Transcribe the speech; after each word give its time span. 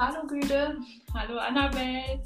Hallo 0.00 0.26
Güde, 0.26 0.78
hallo 1.12 1.36
Annabelle. 1.36 2.24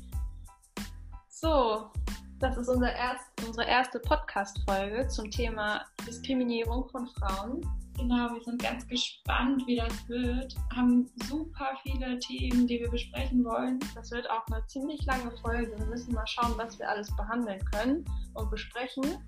So, 1.28 1.90
das 2.38 2.56
ist 2.56 2.68
unser 2.68 2.94
erst, 2.94 3.26
unsere 3.44 3.66
erste 3.66 3.98
Podcast-Folge 3.98 5.08
zum 5.08 5.28
Thema 5.28 5.84
Diskriminierung 6.06 6.88
von 6.90 7.08
Frauen. 7.08 7.68
Genau, 7.96 8.32
wir 8.32 8.40
sind 8.44 8.62
ganz 8.62 8.86
gespannt, 8.86 9.66
wie 9.66 9.74
das 9.74 10.08
wird. 10.08 10.54
Haben 10.72 11.10
super 11.28 11.76
viele 11.82 12.16
Themen, 12.20 12.68
die 12.68 12.78
wir 12.78 12.90
besprechen 12.92 13.44
wollen. 13.44 13.80
Das 13.96 14.12
wird 14.12 14.30
auch 14.30 14.46
eine 14.52 14.64
ziemlich 14.68 15.04
lange 15.06 15.32
Folge. 15.38 15.76
Wir 15.76 15.86
müssen 15.86 16.14
mal 16.14 16.28
schauen, 16.28 16.54
was 16.56 16.78
wir 16.78 16.88
alles 16.88 17.10
behandeln 17.16 17.58
können 17.72 18.04
und 18.34 18.52
besprechen. 18.52 19.18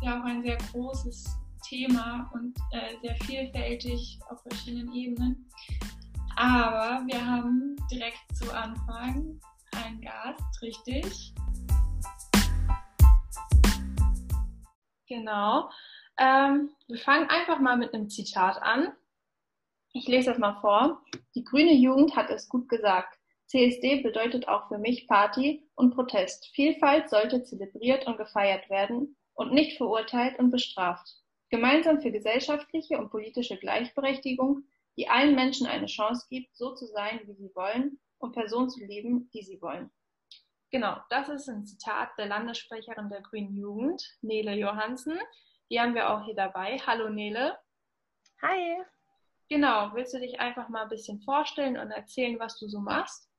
Ja, 0.00 0.18
auch 0.18 0.24
ein 0.24 0.42
sehr 0.42 0.56
großes 0.72 1.36
Thema 1.68 2.30
und 2.32 2.58
äh, 2.72 2.96
sehr 3.02 3.16
vielfältig 3.26 4.18
auf 4.30 4.40
verschiedenen 4.40 4.90
Ebenen. 4.94 5.50
Aber 6.42 7.06
wir 7.06 7.26
haben 7.26 7.76
direkt 7.92 8.34
zu 8.34 8.50
Anfang 8.50 9.38
einen 9.76 10.00
Gast, 10.00 10.62
richtig? 10.62 11.34
Genau. 15.06 15.68
Ähm, 16.18 16.70
wir 16.88 16.98
fangen 16.98 17.28
einfach 17.28 17.58
mal 17.58 17.76
mit 17.76 17.92
einem 17.92 18.08
Zitat 18.08 18.56
an. 18.62 18.90
Ich 19.92 20.08
lese 20.08 20.30
das 20.30 20.38
mal 20.38 20.58
vor. 20.62 21.02
Die 21.34 21.44
grüne 21.44 21.74
Jugend 21.74 22.16
hat 22.16 22.30
es 22.30 22.48
gut 22.48 22.70
gesagt. 22.70 23.18
CSD 23.44 23.96
bedeutet 23.96 24.48
auch 24.48 24.68
für 24.68 24.78
mich 24.78 25.06
Party 25.08 25.68
und 25.74 25.94
Protest. 25.94 26.50
Vielfalt 26.54 27.10
sollte 27.10 27.42
zelebriert 27.42 28.06
und 28.06 28.16
gefeiert 28.16 28.70
werden 28.70 29.14
und 29.34 29.52
nicht 29.52 29.76
verurteilt 29.76 30.38
und 30.38 30.50
bestraft. 30.50 31.06
Gemeinsam 31.50 32.00
für 32.00 32.12
gesellschaftliche 32.12 32.96
und 32.96 33.10
politische 33.10 33.58
Gleichberechtigung, 33.58 34.64
die 34.96 35.08
allen 35.08 35.34
Menschen 35.34 35.66
eine 35.66 35.86
Chance 35.86 36.26
gibt, 36.28 36.54
so 36.56 36.74
zu 36.74 36.86
sein, 36.86 37.20
wie 37.24 37.34
sie 37.34 37.50
wollen 37.54 38.00
und 38.18 38.32
Personen 38.32 38.68
zu 38.68 38.84
lieben, 38.84 39.30
die 39.32 39.42
sie 39.42 39.60
wollen. 39.60 39.90
Genau, 40.70 40.98
das 41.10 41.28
ist 41.28 41.48
ein 41.48 41.64
Zitat 41.64 42.10
der 42.18 42.26
Landessprecherin 42.26 43.10
der 43.10 43.22
Grünen 43.22 43.56
Jugend, 43.56 44.02
Nele 44.20 44.54
Johansen. 44.54 45.18
Die 45.70 45.80
haben 45.80 45.94
wir 45.94 46.10
auch 46.10 46.24
hier 46.24 46.34
dabei. 46.34 46.78
Hallo 46.86 47.08
Nele. 47.08 47.58
Hi. 48.42 48.82
Genau, 49.48 49.90
willst 49.94 50.14
du 50.14 50.20
dich 50.20 50.38
einfach 50.38 50.68
mal 50.68 50.82
ein 50.82 50.88
bisschen 50.88 51.20
vorstellen 51.22 51.76
und 51.76 51.90
erzählen, 51.90 52.38
was 52.38 52.58
du 52.58 52.68
so 52.68 52.80
machst? 52.80 53.29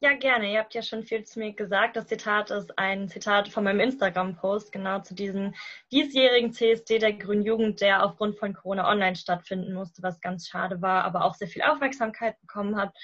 Ja, 0.00 0.12
gerne. 0.14 0.52
Ihr 0.52 0.58
habt 0.58 0.74
ja 0.74 0.82
schon 0.82 1.04
viel 1.04 1.24
zu 1.24 1.38
mir 1.38 1.54
gesagt. 1.54 1.96
Das 1.96 2.06
Zitat 2.06 2.50
ist 2.50 2.78
ein 2.78 3.08
Zitat 3.08 3.48
von 3.48 3.64
meinem 3.64 3.80
Instagram-Post, 3.80 4.70
genau 4.70 5.00
zu 5.00 5.14
diesem 5.14 5.54
diesjährigen 5.90 6.52
CSD 6.52 6.98
der 6.98 7.14
Grünen 7.14 7.42
Jugend, 7.42 7.80
der 7.80 8.04
aufgrund 8.04 8.38
von 8.38 8.52
Corona 8.52 8.90
online 8.90 9.16
stattfinden 9.16 9.72
musste, 9.72 10.02
was 10.02 10.20
ganz 10.20 10.48
schade 10.48 10.82
war, 10.82 11.04
aber 11.04 11.24
auch 11.24 11.34
sehr 11.34 11.48
viel 11.48 11.62
Aufmerksamkeit 11.62 12.38
bekommen 12.42 12.76
hat. 12.76 12.94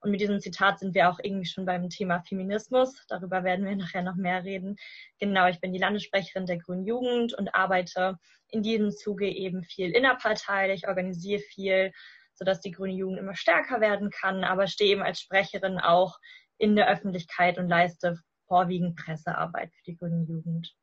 Und 0.00 0.10
mit 0.10 0.20
diesem 0.20 0.40
Zitat 0.40 0.80
sind 0.80 0.92
wir 0.96 1.08
auch 1.08 1.20
irgendwie 1.22 1.46
schon 1.46 1.66
beim 1.66 1.88
Thema 1.88 2.20
Feminismus. 2.22 3.06
Darüber 3.08 3.44
werden 3.44 3.64
wir 3.64 3.76
nachher 3.76 4.02
noch 4.02 4.16
mehr 4.16 4.42
reden. 4.42 4.74
Genau, 5.20 5.46
ich 5.46 5.60
bin 5.60 5.72
die 5.72 5.78
Landessprecherin 5.78 6.46
der 6.46 6.58
Grünen 6.58 6.84
Jugend 6.84 7.32
und 7.32 7.54
arbeite 7.54 8.18
in 8.48 8.64
diesem 8.64 8.90
Zuge 8.90 9.28
eben 9.28 9.62
viel 9.62 9.92
innerparteilich, 9.92 10.88
organisiere 10.88 11.40
viel, 11.40 11.92
sodass 12.40 12.60
die 12.60 12.70
grüne 12.70 12.94
Jugend 12.94 13.18
immer 13.18 13.36
stärker 13.36 13.80
werden 13.80 14.10
kann, 14.10 14.44
aber 14.44 14.66
stehe 14.66 14.92
eben 14.92 15.02
als 15.02 15.20
Sprecherin 15.20 15.78
auch 15.78 16.18
in 16.58 16.74
der 16.74 16.88
Öffentlichkeit 16.88 17.58
und 17.58 17.68
leiste 17.68 18.18
vorwiegend 18.48 18.96
Pressearbeit 18.96 19.72
für 19.74 19.84
die 19.84 19.96
grüne 19.96 20.24
Jugend. 20.24 20.74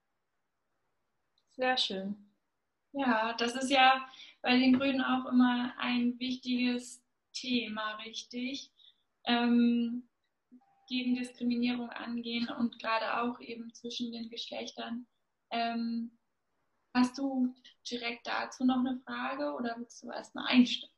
Sehr 1.56 1.76
schön. 1.76 2.16
Ja, 2.94 3.34
das 3.34 3.56
ist 3.56 3.72
ja 3.72 4.08
bei 4.42 4.58
den 4.58 4.78
Grünen 4.78 5.02
auch 5.02 5.26
immer 5.32 5.74
ein 5.80 6.18
wichtiges 6.20 7.04
Thema, 7.34 7.96
richtig. 8.06 8.72
Ähm, 9.26 10.08
gegen 10.88 11.16
Diskriminierung 11.16 11.90
angehen 11.90 12.48
und 12.50 12.80
gerade 12.80 13.22
auch 13.22 13.42
eben 13.42 13.74
zwischen 13.74 14.12
den 14.12 14.30
Geschlechtern. 14.30 15.06
Ähm, 15.52 16.18
hast 16.94 17.18
du 17.18 17.54
direkt 17.90 18.26
dazu 18.26 18.64
noch 18.64 18.80
eine 18.80 18.98
Frage 19.06 19.54
oder 19.54 19.76
willst 19.78 20.02
du 20.04 20.12
erst 20.12 20.34
mal 20.34 20.46
einsteigen? 20.46 20.97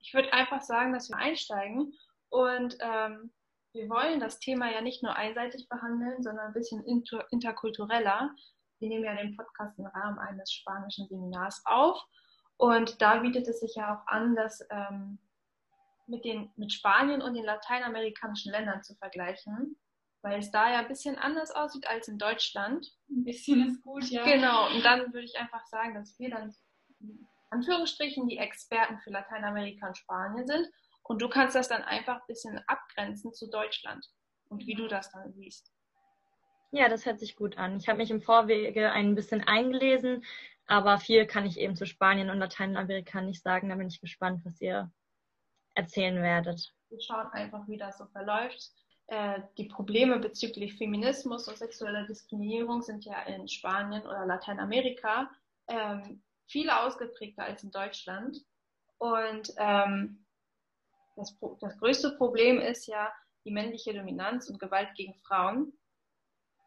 Ich 0.00 0.14
würde 0.14 0.32
einfach 0.32 0.62
sagen, 0.62 0.92
dass 0.92 1.08
wir 1.10 1.16
einsteigen 1.16 1.92
und 2.28 2.76
ähm, 2.80 3.32
wir 3.72 3.88
wollen 3.90 4.20
das 4.20 4.38
Thema 4.38 4.70
ja 4.72 4.80
nicht 4.80 5.02
nur 5.02 5.14
einseitig 5.14 5.68
behandeln, 5.68 6.22
sondern 6.22 6.46
ein 6.46 6.52
bisschen 6.54 6.82
inter 6.84 7.26
interkultureller. 7.30 8.34
Wir 8.78 8.88
nehmen 8.88 9.04
ja 9.04 9.14
den 9.14 9.36
Podcast 9.36 9.78
im 9.78 9.86
Rahmen 9.86 10.18
eines 10.18 10.52
spanischen 10.52 11.06
Seminars 11.08 11.62
auf 11.66 12.02
und 12.56 13.02
da 13.02 13.18
bietet 13.18 13.46
es 13.48 13.60
sich 13.60 13.74
ja 13.74 13.96
auch 13.96 14.06
an, 14.06 14.34
das 14.34 14.66
ähm, 14.70 15.18
mit, 16.06 16.24
den, 16.24 16.50
mit 16.56 16.72
Spanien 16.72 17.20
und 17.20 17.34
den 17.34 17.44
lateinamerikanischen 17.44 18.52
Ländern 18.52 18.82
zu 18.82 18.94
vergleichen, 18.94 19.76
weil 20.22 20.38
es 20.38 20.50
da 20.50 20.70
ja 20.70 20.78
ein 20.78 20.88
bisschen 20.88 21.16
anders 21.16 21.50
aussieht 21.50 21.86
als 21.88 22.08
in 22.08 22.18
Deutschland. 22.18 22.94
Ein 23.10 23.24
bisschen 23.24 23.66
ist 23.66 23.82
gut, 23.82 24.04
ja. 24.04 24.24
Genau, 24.24 24.68
und 24.74 24.84
dann 24.84 25.12
würde 25.12 25.24
ich 25.24 25.38
einfach 25.38 25.66
sagen, 25.66 25.94
dass 25.94 26.18
wir 26.18 26.30
dann 26.30 26.54
Anführungsstrichen 27.50 28.28
die 28.28 28.38
Experten 28.38 28.98
für 28.98 29.10
Lateinamerika 29.10 29.88
und 29.88 29.96
Spanien 29.96 30.46
sind 30.46 30.68
und 31.02 31.22
du 31.22 31.28
kannst 31.28 31.54
das 31.54 31.68
dann 31.68 31.82
einfach 31.82 32.16
ein 32.16 32.26
bisschen 32.26 32.60
abgrenzen 32.66 33.32
zu 33.32 33.48
Deutschland 33.48 34.06
und 34.48 34.66
wie 34.66 34.74
du 34.74 34.88
das 34.88 35.10
dann 35.10 35.32
siehst. 35.32 35.72
Ja, 36.72 36.88
das 36.88 37.06
hört 37.06 37.20
sich 37.20 37.36
gut 37.36 37.58
an. 37.58 37.76
Ich 37.76 37.88
habe 37.88 37.98
mich 37.98 38.10
im 38.10 38.20
Vorwege 38.20 38.90
ein 38.90 39.14
bisschen 39.14 39.42
eingelesen, 39.44 40.24
aber 40.66 40.98
viel 40.98 41.26
kann 41.26 41.46
ich 41.46 41.58
eben 41.58 41.76
zu 41.76 41.86
Spanien 41.86 42.28
und 42.28 42.38
Lateinamerika 42.38 43.20
nicht 43.20 43.42
sagen. 43.42 43.68
Da 43.68 43.76
bin 43.76 43.88
ich 43.88 44.00
gespannt, 44.00 44.44
was 44.44 44.60
ihr 44.60 44.90
erzählen 45.74 46.20
werdet. 46.22 46.72
Wir 46.88 47.00
schauen 47.00 47.28
einfach, 47.28 47.66
wie 47.68 47.76
das 47.76 47.98
so 47.98 48.06
verläuft. 48.06 48.72
Äh, 49.06 49.40
die 49.56 49.66
Probleme 49.66 50.18
bezüglich 50.18 50.76
Feminismus 50.76 51.46
und 51.46 51.56
sexueller 51.56 52.06
Diskriminierung 52.06 52.82
sind 52.82 53.04
ja 53.04 53.22
in 53.22 53.46
Spanien 53.46 54.02
oder 54.02 54.26
Lateinamerika 54.26 55.30
ähm, 55.68 56.22
viel 56.46 56.70
ausgeprägter 56.70 57.44
als 57.44 57.62
in 57.62 57.70
Deutschland. 57.70 58.38
Und 58.98 59.52
ähm, 59.58 60.24
das, 61.16 61.36
das 61.60 61.78
größte 61.78 62.16
Problem 62.16 62.60
ist 62.60 62.86
ja 62.86 63.12
die 63.44 63.50
männliche 63.50 63.94
Dominanz 63.94 64.48
und 64.50 64.58
Gewalt 64.58 64.94
gegen 64.96 65.14
Frauen, 65.26 65.72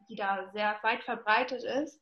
die 0.10 0.16
da 0.16 0.50
sehr 0.54 0.78
weit 0.82 1.04
verbreitet 1.04 1.64
ist. 1.64 2.02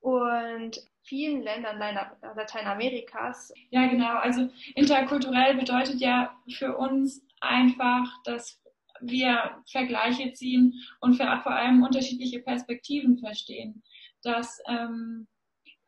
Und 0.00 0.78
vielen 1.02 1.42
Ländern 1.42 1.78
Lateinamerikas. 1.78 3.52
Ja, 3.70 3.86
genau. 3.86 4.16
Also 4.18 4.48
interkulturell 4.74 5.56
bedeutet 5.56 6.00
ja 6.00 6.36
für 6.48 6.76
uns 6.76 7.22
einfach, 7.40 8.06
dass 8.24 8.62
wir 9.00 9.62
Vergleiche 9.70 10.32
ziehen 10.32 10.74
und 11.00 11.14
vor 11.14 11.46
allem 11.46 11.82
unterschiedliche 11.82 12.40
Perspektiven 12.40 13.18
verstehen. 13.18 13.82
Dass 14.22 14.60
ähm, 14.68 15.26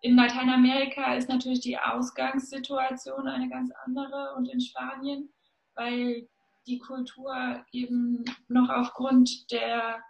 in 0.00 0.16
Lateinamerika 0.16 1.14
ist 1.14 1.28
natürlich 1.28 1.60
die 1.60 1.78
Ausgangssituation 1.78 3.26
eine 3.26 3.48
ganz 3.48 3.70
andere 3.84 4.34
und 4.36 4.48
in 4.48 4.60
Spanien 4.60 5.30
weil 5.78 6.28
die 6.66 6.78
Kultur 6.78 7.64
eben 7.72 8.24
noch 8.48 8.68
aufgrund 8.68 9.50
der 9.50 10.02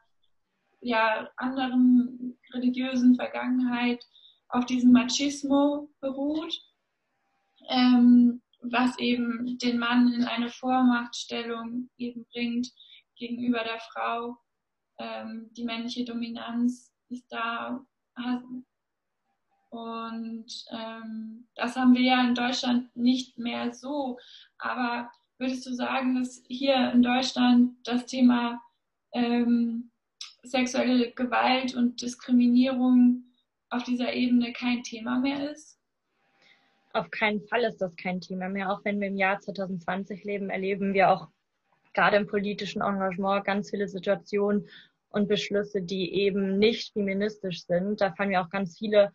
ja, 0.81 1.29
anderen 1.37 2.39
religiösen 2.53 3.15
Vergangenheit 3.15 4.03
auf 4.49 4.65
diesem 4.65 4.93
Machismo 4.93 5.91
beruht, 6.01 6.59
ähm, 7.69 8.41
was 8.61 8.99
eben 8.99 9.59
den 9.59 9.79
Mann 9.79 10.13
in 10.13 10.25
eine 10.25 10.49
Vormachtstellung 10.49 11.91
eben 11.99 12.25
bringt 12.33 12.69
gegenüber 13.17 13.63
der 13.63 13.79
Frau. 13.93 14.39
Ähm, 14.99 15.51
die 15.53 15.65
männliche 15.65 16.05
Dominanz 16.05 16.93
ist 17.09 17.27
da. 17.31 17.85
Und 19.71 20.47
ähm, 20.71 21.47
das 21.55 21.77
haben 21.77 21.95
wir 21.95 22.03
ja 22.03 22.27
in 22.27 22.35
Deutschland 22.35 22.95
nicht 22.97 23.39
mehr 23.39 23.73
so. 23.73 24.19
Aber 24.59 25.11
würdest 25.39 25.67
du 25.67 25.75
sagen, 25.75 26.15
dass 26.19 26.43
hier 26.49 26.91
in 26.93 27.03
Deutschland 27.03 27.77
das 27.85 28.07
Thema 28.07 28.61
ähm, 29.13 29.91
sexuelle 30.43 31.13
Gewalt 31.13 31.75
und 31.75 32.01
Diskriminierung 32.01 33.25
auf 33.71 33.85
dieser 33.85 34.13
Ebene 34.15 34.53
kein 34.53 34.83
Thema 34.83 35.19
mehr 35.19 35.51
ist? 35.51 35.79
Auf 36.95 37.11
keinen 37.11 37.43
Fall 37.43 37.65
ist 37.65 37.81
das 37.83 37.95
kein 37.97 38.21
Thema 38.21 38.49
mehr. 38.49 38.73
Auch 38.73 38.85
wenn 38.85 39.01
wir 39.01 39.09
im 39.09 39.19
Jahr 39.19 39.39
2020 39.39 40.25
leben, 40.25 40.49
erleben 40.49 40.95
wir 40.95 41.11
auch 41.11 41.29
gerade 41.93 42.17
im 42.17 42.27
politischen 42.27 42.81
Engagement 42.81 43.45
ganz 43.45 43.71
viele 43.71 43.89
Situationen 43.89 44.69
und 45.11 45.29
Beschlüsse, 45.29 45.83
die 45.83 46.15
eben 46.15 46.59
nicht 46.59 46.93
feministisch 46.93 47.65
sind. 47.65 48.01
Da 48.01 48.13
fallen 48.13 48.31
mir 48.31 48.41
auch 48.41 48.51
ganz 48.51 48.79
viele 48.79 49.13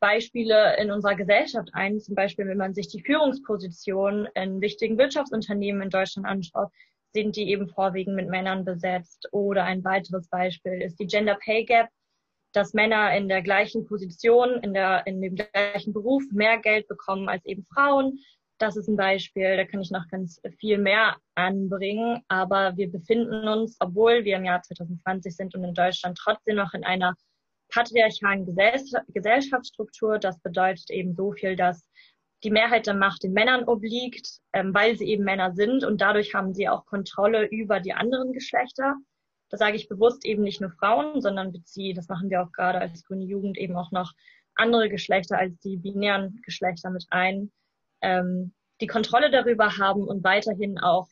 Beispiele 0.00 0.76
in 0.78 0.90
unserer 0.90 1.14
Gesellschaft 1.14 1.70
ein. 1.72 2.00
Zum 2.00 2.14
Beispiel, 2.14 2.46
wenn 2.46 2.58
man 2.58 2.74
sich 2.74 2.88
die 2.88 3.02
Führungspositionen 3.02 4.28
in 4.34 4.60
wichtigen 4.60 4.98
Wirtschaftsunternehmen 4.98 5.82
in 5.82 5.90
Deutschland 5.90 6.26
anschaut, 6.26 6.70
sind 7.12 7.36
die 7.36 7.50
eben 7.50 7.68
vorwiegend 7.68 8.14
mit 8.14 8.28
Männern 8.28 8.64
besetzt. 8.64 9.28
Oder 9.32 9.64
ein 9.64 9.84
weiteres 9.84 10.28
Beispiel 10.28 10.82
ist 10.82 11.00
die 11.00 11.06
Gender 11.06 11.36
Pay 11.42 11.64
Gap, 11.64 11.88
dass 12.52 12.74
Männer 12.74 13.16
in 13.16 13.28
der 13.28 13.42
gleichen 13.42 13.86
Position, 13.86 14.62
in, 14.62 14.74
der, 14.74 15.06
in 15.06 15.20
dem 15.20 15.34
gleichen 15.34 15.92
Beruf 15.92 16.22
mehr 16.30 16.58
Geld 16.58 16.88
bekommen 16.88 17.28
als 17.28 17.44
eben 17.44 17.64
Frauen. 17.64 18.18
Das 18.58 18.76
ist 18.76 18.88
ein 18.88 18.96
Beispiel, 18.96 19.56
da 19.56 19.64
kann 19.64 19.82
ich 19.82 19.90
noch 19.90 20.08
ganz 20.08 20.40
viel 20.58 20.78
mehr 20.78 21.16
anbringen. 21.34 22.22
Aber 22.28 22.76
wir 22.76 22.90
befinden 22.90 23.48
uns, 23.48 23.76
obwohl 23.80 24.24
wir 24.24 24.36
im 24.36 24.44
Jahr 24.44 24.62
2020 24.62 25.36
sind 25.36 25.54
und 25.54 25.64
in 25.64 25.74
Deutschland 25.74 26.18
trotzdem 26.18 26.56
noch 26.56 26.72
in 26.72 26.84
einer 26.84 27.14
patriarchalen 27.68 28.46
Gesellschaftsstruktur. 29.08 30.18
Das 30.18 30.40
bedeutet 30.40 30.90
eben 30.90 31.14
so 31.14 31.32
viel, 31.32 31.56
dass 31.56 31.88
die 32.44 32.50
Mehrheit 32.50 32.86
der 32.86 32.94
Macht 32.94 33.22
den 33.22 33.32
Männern 33.32 33.64
obliegt, 33.64 34.40
ähm, 34.52 34.74
weil 34.74 34.96
sie 34.96 35.06
eben 35.06 35.24
Männer 35.24 35.52
sind 35.52 35.84
und 35.84 36.00
dadurch 36.00 36.34
haben 36.34 36.54
sie 36.54 36.68
auch 36.68 36.84
Kontrolle 36.86 37.46
über 37.46 37.80
die 37.80 37.92
anderen 37.92 38.32
Geschlechter. 38.32 38.96
Da 39.48 39.56
sage 39.56 39.76
ich 39.76 39.88
bewusst 39.88 40.24
eben 40.24 40.42
nicht 40.42 40.60
nur 40.60 40.70
Frauen, 40.70 41.20
sondern 41.20 41.52
beziehe, 41.52 41.94
das 41.94 42.08
machen 42.08 42.30
wir 42.30 42.42
auch 42.42 42.52
gerade 42.52 42.80
als 42.80 43.04
grüne 43.04 43.24
Jugend, 43.24 43.56
eben 43.58 43.76
auch 43.76 43.90
noch 43.90 44.12
andere 44.54 44.88
Geschlechter 44.88 45.38
als 45.38 45.58
die 45.60 45.76
binären 45.76 46.40
Geschlechter 46.44 46.90
mit 46.90 47.06
ein, 47.10 47.52
ähm, 48.00 48.52
die 48.80 48.86
Kontrolle 48.86 49.30
darüber 49.30 49.78
haben 49.78 50.06
und 50.06 50.24
weiterhin 50.24 50.78
auch 50.78 51.08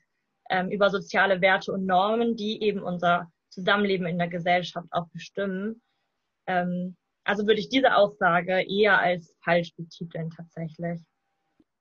ähm, 0.50 0.70
über 0.70 0.90
soziale 0.90 1.40
Werte 1.40 1.72
und 1.72 1.86
Normen, 1.86 2.36
die 2.36 2.62
eben 2.62 2.82
unser 2.82 3.30
Zusammenleben 3.48 4.06
in 4.06 4.18
der 4.18 4.28
Gesellschaft 4.28 4.88
auch 4.90 5.08
bestimmen. 5.12 5.80
Ähm, 6.46 6.96
also 7.24 7.46
würde 7.46 7.60
ich 7.60 7.68
diese 7.68 7.94
Aussage 7.96 8.62
eher 8.68 8.98
als 8.98 9.34
falsch 9.42 9.74
betiteln 9.76 10.30
tatsächlich. 10.30 11.00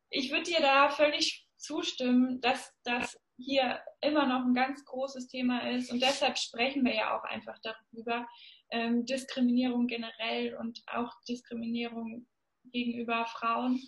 Ich 0.10 0.32
würde 0.32 0.44
dir 0.44 0.62
da 0.62 0.90
völlig 0.90 1.46
zustimmen, 1.58 2.40
dass 2.42 2.72
das 2.84 3.18
hier 3.38 3.82
immer 4.02 4.28
noch 4.28 4.46
ein 4.46 4.54
ganz 4.54 4.86
großes 4.86 5.28
Thema 5.28 5.70
ist 5.72 5.92
und 5.92 6.02
deshalb 6.02 6.38
sprechen 6.38 6.86
wir 6.86 6.94
ja 6.96 7.18
auch 7.18 7.24
einfach 7.24 7.58
darüber. 7.64 8.28
Ähm, 8.70 9.06
Diskriminierung 9.06 9.88
generell 9.88 10.56
und 10.56 10.82
auch 10.88 11.12
Diskriminierung 11.28 12.28
gegenüber 12.72 13.26
Frauen. 13.26 13.82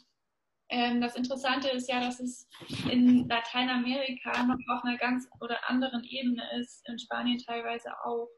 Ähm, 0.70 1.00
das 1.00 1.16
Interessante 1.16 1.70
ist 1.70 1.88
ja, 1.90 2.00
dass 2.00 2.20
es 2.20 2.48
in 2.90 3.28
Lateinamerika 3.28 4.44
noch 4.44 4.58
auf 4.68 4.84
einer 4.84 4.98
ganz 4.98 5.28
oder 5.40 5.70
anderen 5.70 6.04
Ebene 6.04 6.44
ist, 6.60 6.88
in 6.90 6.98
Spanien 6.98 7.38
teilweise 7.38 7.92
auch. 8.04 8.30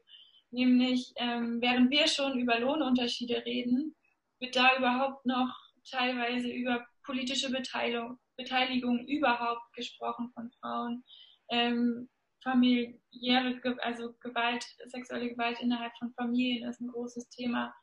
Nämlich, 0.50 1.12
ähm, 1.16 1.60
während 1.60 1.90
wir 1.90 2.06
schon 2.06 2.38
über 2.38 2.58
Lohnunterschiede 2.58 3.44
reden, 3.44 3.94
wird 4.40 4.56
da 4.56 4.76
überhaupt 4.78 5.26
noch 5.26 5.54
teilweise 5.90 6.48
über 6.48 6.86
politische 7.04 7.50
Beteiligung, 7.50 8.18
Beteiligung 8.36 9.06
überhaupt 9.06 9.72
gesprochen 9.74 10.30
von 10.34 10.50
Frauen. 10.60 11.04
Ähm, 11.50 12.08
familiäre, 12.42 13.60
also 13.80 14.14
Gewalt, 14.20 14.64
sexuelle 14.86 15.30
Gewalt 15.30 15.60
innerhalb 15.60 15.92
von 15.98 16.12
Familien 16.14 16.68
ist 16.68 16.80
ein 16.80 16.88
großes 16.88 17.28
Thema. 17.30 17.74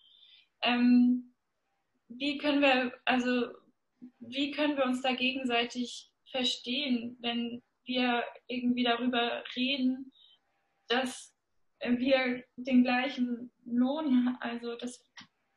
Ähm, 0.62 1.36
wie 2.08 2.38
können 2.38 2.62
wir, 2.62 2.94
also 3.06 3.48
wie 4.20 4.52
können 4.52 4.78
wir 4.78 4.86
uns 4.86 5.02
da 5.02 5.14
gegenseitig 5.14 6.12
verstehen, 6.32 7.18
wenn 7.20 7.64
wir 7.86 8.24
irgendwie 8.48 8.84
darüber 8.84 9.44
reden, 9.56 10.12
dass 10.88 11.35
wir 11.98 12.44
den 12.58 12.84
gleichen 12.84 13.52
Lohn, 13.66 14.38
also 14.40 14.76
dass 14.76 15.04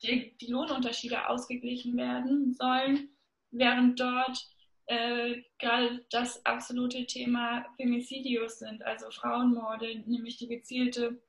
die, 0.03 0.37
die 0.39 0.51
Lohnunterschiede 0.51 1.29
ausgeglichen 1.29 1.97
werden 1.97 2.55
sollen, 2.55 3.11
während 3.51 3.99
dort 3.99 4.49
äh, 4.87 5.43
gerade 5.59 6.05
das 6.11 6.45
absolute 6.47 7.07
Thema 7.07 7.67
Femicidios 7.77 8.59
sind, 8.59 8.83
also 8.83 9.11
Frauenmorde, 9.11 10.01
nämlich 10.07 10.39
die 10.39 10.49
gezielte 10.49 11.21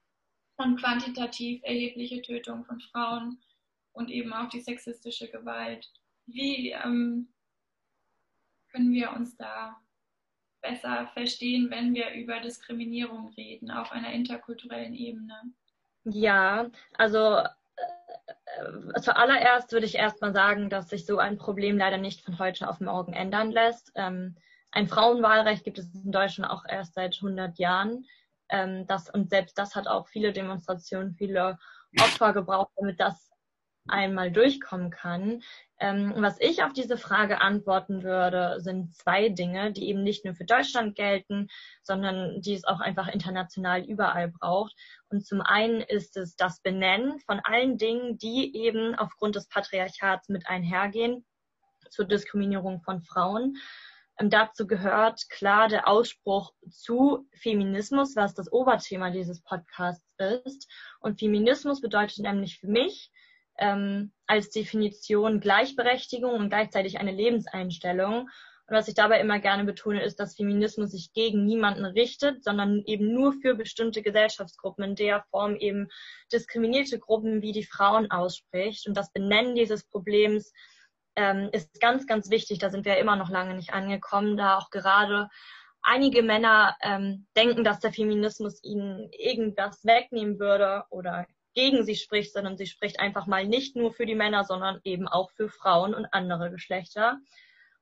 und 0.57 0.80
quantitativ 0.80 1.62
erhebliche 1.63 2.22
Tötung 2.22 2.66
von 2.66 2.80
Frauen 2.80 3.42
und 3.92 4.10
eben 4.10 4.34
auch 4.34 4.50
die 4.50 4.62
sexistische 4.62 5.30
Gewalt. 5.30 5.92
Wie 6.25 6.72
ähm, 6.72 7.34
können 8.72 8.94
wir 8.94 9.12
uns 9.12 9.36
da 9.36 9.81
besser 10.62 11.10
verstehen, 11.14 11.70
wenn 11.70 11.94
wir 11.94 12.12
über 12.12 12.40
Diskriminierung 12.40 13.34
reden 13.38 13.72
auf 13.72 13.92
einer 13.92 14.12
interkulturellen 14.12 14.94
Ebene? 14.94 15.34
Ja, 16.06 16.70
also 16.98 17.38
äh, 17.38 19.02
zuallererst 19.02 19.72
würde 19.72 19.86
ich 19.86 19.96
erstmal 19.96 20.34
sagen, 20.34 20.70
dass 20.70 20.90
sich 20.90 21.06
so 21.06 21.18
ein 21.18 21.38
Problem 21.38 21.78
leider 21.78 21.98
nicht 21.98 22.22
von 22.22 22.40
heute 22.40 22.70
auf 22.70 22.80
morgen 22.80 23.14
ändern 23.14 23.52
lässt. 23.52 23.92
Ähm, 23.96 24.36
ein 24.72 24.88
Frauenwahlrecht 24.88 25.64
gibt 25.64 25.80
es 25.80 25.94
in 25.94 26.12
Deutschland 26.12 26.52
auch 26.52 26.64
erst 26.68 26.94
seit 26.94 27.16
100 27.16 27.58
Jahren. 27.58 28.06
Ähm, 28.50 28.86
das, 28.88 29.10
und 29.10 29.30
selbst 29.30 29.58
das 29.58 29.76
hat 29.76 29.88
auch 29.88 30.08
viele 30.08 30.34
Demonstrationen, 30.34 31.16
viele 31.16 31.58
Opfer 32.00 32.34
gebraucht, 32.34 32.72
damit 32.76 33.00
das 33.00 33.30
einmal 33.89 34.31
durchkommen 34.31 34.91
kann. 34.91 35.41
Ähm, 35.80 36.13
was 36.18 36.39
ich 36.39 36.63
auf 36.63 36.74
diese 36.74 36.97
Frage 36.97 37.41
antworten 37.41 38.03
würde, 38.03 38.59
sind 38.59 38.95
zwei 38.95 39.30
Dinge, 39.30 39.71
die 39.71 39.88
eben 39.88 40.03
nicht 40.03 40.25
nur 40.25 40.36
für 40.36 40.45
Deutschland 40.45 40.95
gelten, 40.95 41.47
sondern 41.83 42.41
die 42.41 42.53
es 42.53 42.65
auch 42.65 42.81
einfach 42.81 43.07
international 43.07 43.83
überall 43.83 44.30
braucht. 44.30 44.75
Und 45.09 45.25
zum 45.25 45.41
einen 45.41 45.81
ist 45.81 46.18
es 46.18 46.36
das 46.36 46.62
Benennen 46.62 47.19
von 47.19 47.39
allen 47.39 47.77
Dingen, 47.77 48.18
die 48.18 48.56
eben 48.56 48.95
aufgrund 48.95 49.36
des 49.36 49.47
Patriarchats 49.47 50.27
mit 50.27 50.47
einhergehen 50.47 51.25
zur 51.89 52.06
Diskriminierung 52.06 52.81
von 52.81 53.01
Frauen. 53.01 53.57
Ähm, 54.19 54.30
dazu 54.30 54.68
gehört 54.68 55.30
klar 55.30 55.69
der 55.69 55.88
Ausspruch 55.88 56.53
zu 56.69 57.27
Feminismus, 57.33 58.15
was 58.15 58.33
das 58.33 58.51
Oberthema 58.51 59.12
dieses 59.12 59.41
Podcasts 59.41 60.06
ist. 60.45 60.69
Und 61.00 61.19
Feminismus 61.19 61.80
bedeutet 61.80 62.19
nämlich 62.19 62.59
für 62.59 62.68
mich, 62.68 63.12
ähm, 63.60 64.12
als 64.28 64.50
Definition 64.50 65.40
Gleichberechtigung 65.40 66.34
und 66.34 66.50
gleichzeitig 66.50 67.00
eine 67.00 67.12
Lebenseinstellung. 67.12 68.30
Und 68.68 68.76
was 68.76 68.88
ich 68.88 68.94
dabei 68.94 69.20
immer 69.20 69.40
gerne 69.40 69.64
betone, 69.64 70.04
ist, 70.04 70.20
dass 70.20 70.36
Feminismus 70.36 70.92
sich 70.92 71.12
gegen 71.14 71.46
niemanden 71.46 71.86
richtet, 71.86 72.44
sondern 72.44 72.84
eben 72.86 73.12
nur 73.12 73.34
für 73.34 73.56
bestimmte 73.56 74.04
Gesellschaftsgruppen, 74.04 74.84
in 74.84 74.96
der 74.96 75.24
Form 75.32 75.56
eben 75.56 75.88
diskriminierte 76.32 77.00
Gruppen 77.00 77.42
wie 77.42 77.52
die 77.52 77.66
Frauen 77.66 78.12
ausspricht. 78.12 78.88
Und 78.88 78.96
das 78.96 79.12
Benennen 79.12 79.56
dieses 79.56 79.88
Problems 79.88 80.54
ähm, 81.16 81.50
ist 81.52 81.82
ganz, 81.82 82.06
ganz 82.06 82.30
wichtig. 82.30 82.60
Da 82.60 82.70
sind 82.70 82.86
wir 82.86 82.94
ja 82.94 83.00
immer 83.00 83.16
noch 83.16 83.30
lange 83.30 83.56
nicht 83.56 83.74
angekommen, 83.74 84.38
da 84.38 84.58
auch 84.58 84.70
gerade 84.70 85.30
einige 85.82 86.22
Männer 86.22 86.76
ähm, 86.82 87.28
denken, 87.36 87.64
dass 87.64 87.80
der 87.80 87.94
Feminismus 87.94 88.64
ihnen 88.64 89.10
irgendwas 89.12 89.84
wegnehmen 89.84 90.40
würde 90.40 90.84
oder 90.90 91.26
gegen 91.60 91.84
sie 91.84 91.96
spricht, 91.96 92.32
sondern 92.32 92.56
sie 92.56 92.68
spricht 92.68 93.02
einfach 93.02 93.28
mal 93.28 93.46
nicht 93.46 93.76
nur 93.76 93.92
für 93.92 94.06
die 94.06 94.16
Männer, 94.16 94.46
sondern 94.46 94.80
eben 94.86 95.10
auch 95.10 95.30
für 95.32 95.50
Frauen 95.50 95.94
und 95.94 96.06
andere 96.14 96.52
Geschlechter. 96.52 97.20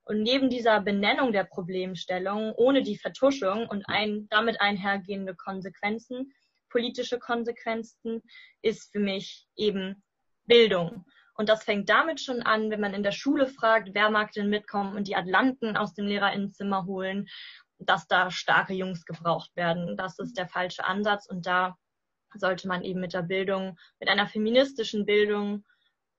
Und 0.03 0.23
neben 0.23 0.49
dieser 0.49 0.81
Benennung 0.81 1.31
der 1.31 1.43
Problemstellung, 1.43 2.53
ohne 2.53 2.81
die 2.81 2.97
Vertuschung 2.97 3.67
und 3.67 3.87
ein, 3.87 4.27
damit 4.31 4.61
einhergehende 4.61 5.35
Konsequenzen, 5.35 6.33
politische 6.71 7.19
Konsequenzen, 7.19 8.23
ist 8.63 8.91
für 8.91 8.99
mich 8.99 9.45
eben 9.55 10.01
Bildung. 10.47 11.05
Und 11.35 11.47
das 11.47 11.63
fängt 11.63 11.87
damit 11.87 12.19
schon 12.19 12.41
an, 12.41 12.71
wenn 12.71 12.81
man 12.81 12.95
in 12.95 13.03
der 13.03 13.11
Schule 13.11 13.45
fragt, 13.45 13.89
wer 13.93 14.09
mag 14.09 14.31
denn 14.31 14.49
mitkommen 14.49 14.95
und 14.95 15.07
die 15.07 15.15
Atlanten 15.15 15.77
aus 15.77 15.93
dem 15.93 16.07
Lehrerinnenzimmer 16.07 16.85
holen, 16.85 17.27
dass 17.77 18.07
da 18.07 18.31
starke 18.31 18.73
Jungs 18.73 19.05
gebraucht 19.05 19.55
werden. 19.55 19.97
Das 19.97 20.17
ist 20.17 20.35
der 20.35 20.47
falsche 20.47 20.83
Ansatz 20.83 21.27
und 21.29 21.45
da 21.45 21.77
sollte 22.35 22.67
man 22.67 22.83
eben 22.83 22.99
mit 22.99 23.13
der 23.13 23.23
Bildung, 23.23 23.77
mit 23.99 24.09
einer 24.09 24.27
feministischen 24.27 25.05
Bildung 25.05 25.65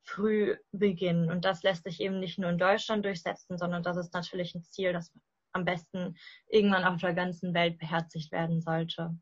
früh 0.02 0.56
beginnen. 0.72 1.30
Und 1.30 1.44
das 1.44 1.62
lässt 1.62 1.84
sich 1.84 2.00
eben 2.00 2.18
nicht 2.18 2.38
nur 2.38 2.50
in 2.50 2.58
Deutschland 2.58 3.04
durchsetzen, 3.04 3.58
sondern 3.58 3.82
das 3.82 3.96
ist 3.96 4.14
natürlich 4.14 4.54
ein 4.54 4.64
Ziel, 4.64 4.92
das 4.92 5.12
am 5.52 5.64
besten 5.64 6.16
irgendwann 6.48 6.84
auf 6.84 7.00
der 7.00 7.14
ganzen 7.14 7.54
Welt 7.54 7.78
beherzigt 7.78 8.32
werden 8.32 8.60
sollte. 8.60 9.18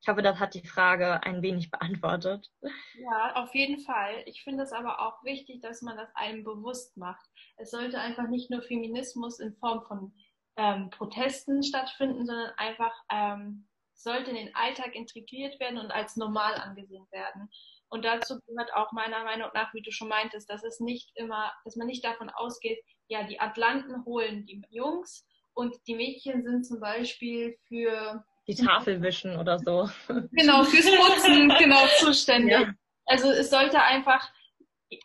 Ich 0.00 0.08
hoffe, 0.08 0.20
das 0.20 0.38
hat 0.38 0.52
die 0.52 0.66
Frage 0.66 1.22
ein 1.22 1.40
wenig 1.40 1.70
beantwortet. 1.70 2.50
Ja, 2.60 3.36
auf 3.36 3.54
jeden 3.54 3.80
Fall. 3.80 4.22
Ich 4.26 4.44
finde 4.44 4.62
es 4.62 4.72
aber 4.72 5.00
auch 5.00 5.24
wichtig, 5.24 5.62
dass 5.62 5.80
man 5.80 5.96
das 5.96 6.14
einem 6.14 6.44
bewusst 6.44 6.98
macht. 6.98 7.26
Es 7.56 7.70
sollte 7.70 7.98
einfach 7.98 8.28
nicht 8.28 8.50
nur 8.50 8.60
Feminismus 8.60 9.40
in 9.40 9.54
Form 9.54 9.82
von 9.86 10.12
ähm, 10.56 10.90
Protesten 10.90 11.62
stattfinden, 11.62 12.26
sondern 12.26 12.52
einfach 12.58 12.92
ähm, 13.10 13.66
sollte 13.94 14.30
in 14.30 14.36
den 14.36 14.54
Alltag 14.54 14.94
integriert 14.94 15.58
werden 15.60 15.78
und 15.78 15.90
als 15.90 16.16
normal 16.16 16.54
angesehen 16.54 17.06
werden. 17.10 17.48
Und 17.88 18.04
dazu 18.04 18.40
gehört 18.46 18.72
auch 18.74 18.92
meiner 18.92 19.22
Meinung 19.24 19.50
nach, 19.54 19.72
wie 19.72 19.82
du 19.82 19.92
schon 19.92 20.08
meintest, 20.08 20.50
dass 20.50 20.64
es 20.64 20.80
nicht 20.80 21.10
immer, 21.14 21.52
dass 21.64 21.76
man 21.76 21.86
nicht 21.86 22.04
davon 22.04 22.28
ausgeht, 22.30 22.78
ja, 23.08 23.22
die 23.24 23.40
Atlanten 23.40 24.04
holen 24.04 24.46
die 24.46 24.62
Jungs 24.70 25.26
und 25.52 25.76
die 25.86 25.94
Mädchen 25.94 26.42
sind 26.42 26.66
zum 26.66 26.80
Beispiel 26.80 27.56
für 27.68 28.24
die 28.46 28.56
Tafel 28.56 29.00
wischen 29.00 29.38
oder 29.38 29.58
so. 29.58 29.88
Genau, 30.32 30.64
fürs 30.64 30.84
Putzen, 30.84 31.48
genau, 31.58 31.86
zuständig. 31.98 32.52
Ja. 32.52 32.74
Also 33.06 33.30
es 33.30 33.50
sollte 33.50 33.80
einfach, 33.80 34.30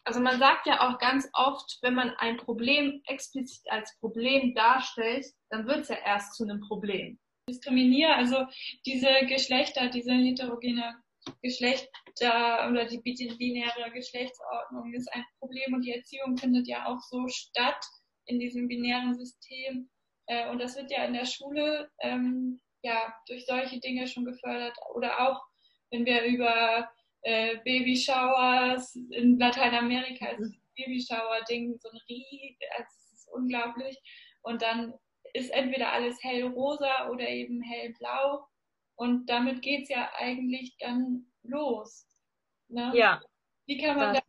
also 0.04 0.20
man 0.20 0.40
sagt 0.40 0.66
ja 0.66 0.90
auch 0.90 0.98
ganz 1.00 1.30
oft, 1.34 1.78
wenn 1.82 1.94
man 1.94 2.10
ein 2.18 2.38
Problem 2.38 3.02
explizit 3.06 3.64
als 3.70 3.98
Problem 4.00 4.56
darstellt, 4.56 5.26
dann 5.50 5.68
wird 5.68 5.82
es 5.82 5.90
ja 5.90 5.98
erst 6.04 6.36
zu 6.36 6.44
einem 6.44 6.62
Problem 6.62 7.20
diskriminiere. 7.50 8.16
Also 8.16 8.46
diese 8.86 9.10
Geschlechter, 9.28 9.90
diese 9.90 10.14
heterogene 10.14 10.96
Geschlechter 11.42 12.68
oder 12.70 12.86
die 12.86 13.00
binäre 13.00 13.92
Geschlechtsordnung 13.94 14.94
ist 14.94 15.12
ein 15.14 15.26
Problem 15.40 15.74
und 15.74 15.82
die 15.82 15.94
Erziehung 15.94 16.38
findet 16.38 16.68
ja 16.68 16.86
auch 16.86 17.02
so 17.02 17.28
statt 17.28 17.84
in 18.26 18.40
diesem 18.40 18.68
binären 18.68 19.16
System. 19.16 19.90
Äh, 20.28 20.50
und 20.50 20.60
das 20.60 20.76
wird 20.76 20.92
ja 20.92 21.04
in 21.06 21.14
der 21.14 21.26
Schule 21.26 21.90
ähm, 22.02 22.60
ja 22.84 23.14
durch 23.28 23.46
solche 23.46 23.80
Dinge 23.80 24.08
schon 24.08 24.26
gefördert 24.26 24.78
oder 24.96 25.20
auch 25.28 25.42
wenn 25.92 26.06
wir 26.06 26.24
über 26.24 26.90
äh, 27.24 27.58
Babyshowers 27.66 28.96
in 29.12 29.38
Lateinamerika 29.38 30.28
das 30.38 30.52
Babyshower-Ding 30.76 31.78
so 31.80 31.90
ein 31.90 32.00
Rie, 32.08 32.58
also 32.78 32.88
es 32.88 33.14
ist 33.14 33.30
unglaublich. 33.34 33.98
Und 34.42 34.62
dann 34.62 34.94
ist 35.34 35.50
entweder 35.52 35.92
alles 35.92 36.22
hellrosa 36.24 37.10
oder 37.10 37.28
eben 37.28 37.62
hellblau. 37.62 38.46
Und 38.96 39.30
damit 39.30 39.62
geht 39.62 39.84
es 39.84 39.90
ja 39.90 40.10
eigentlich 40.18 40.76
dann 40.80 41.32
los. 41.44 42.08
Ne? 42.68 42.92
Ja. 42.96 43.22
Wie 43.66 43.78
kann 43.78 43.98
man 43.98 44.16
da, 44.16 44.22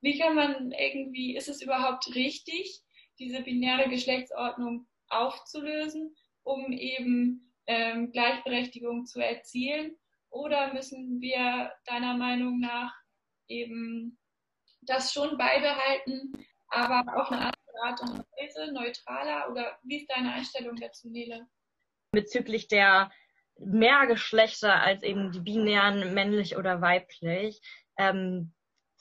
wie 0.00 0.18
kann 0.18 0.34
man 0.34 0.72
irgendwie, 0.72 1.36
ist 1.36 1.48
es 1.48 1.62
überhaupt 1.62 2.14
richtig, 2.14 2.82
diese 3.18 3.42
binäre 3.42 3.88
Geschlechtsordnung 3.88 4.86
aufzulösen, 5.08 6.14
um 6.42 6.72
eben 6.72 7.54
ähm, 7.66 8.12
Gleichberechtigung 8.12 9.06
zu 9.06 9.20
erzielen? 9.20 9.96
Oder 10.30 10.72
müssen 10.74 11.20
wir 11.20 11.72
deiner 11.86 12.14
Meinung 12.16 12.60
nach 12.60 12.92
eben 13.48 14.18
das 14.82 15.12
schon 15.12 15.38
beibehalten, 15.38 16.32
aber 16.68 17.00
auf 17.20 17.30
eine 17.30 17.40
andere 17.40 17.55
Art 17.82 18.00
und 18.02 18.18
Weise, 18.38 18.72
neutraler? 18.72 19.50
Oder 19.50 19.78
wie 19.82 19.98
ist 19.98 20.10
deine 20.10 20.32
Einstellung 20.32 20.76
dazu, 20.76 21.08
Nele? 21.08 21.46
Bezüglich 22.12 22.68
der 22.68 23.10
mehr 23.58 24.06
Geschlechter 24.06 24.82
als 24.82 25.02
eben 25.02 25.32
die 25.32 25.40
binären 25.40 26.14
männlich 26.14 26.56
oder 26.56 26.80
weiblich, 26.80 27.60
ähm, 27.98 28.52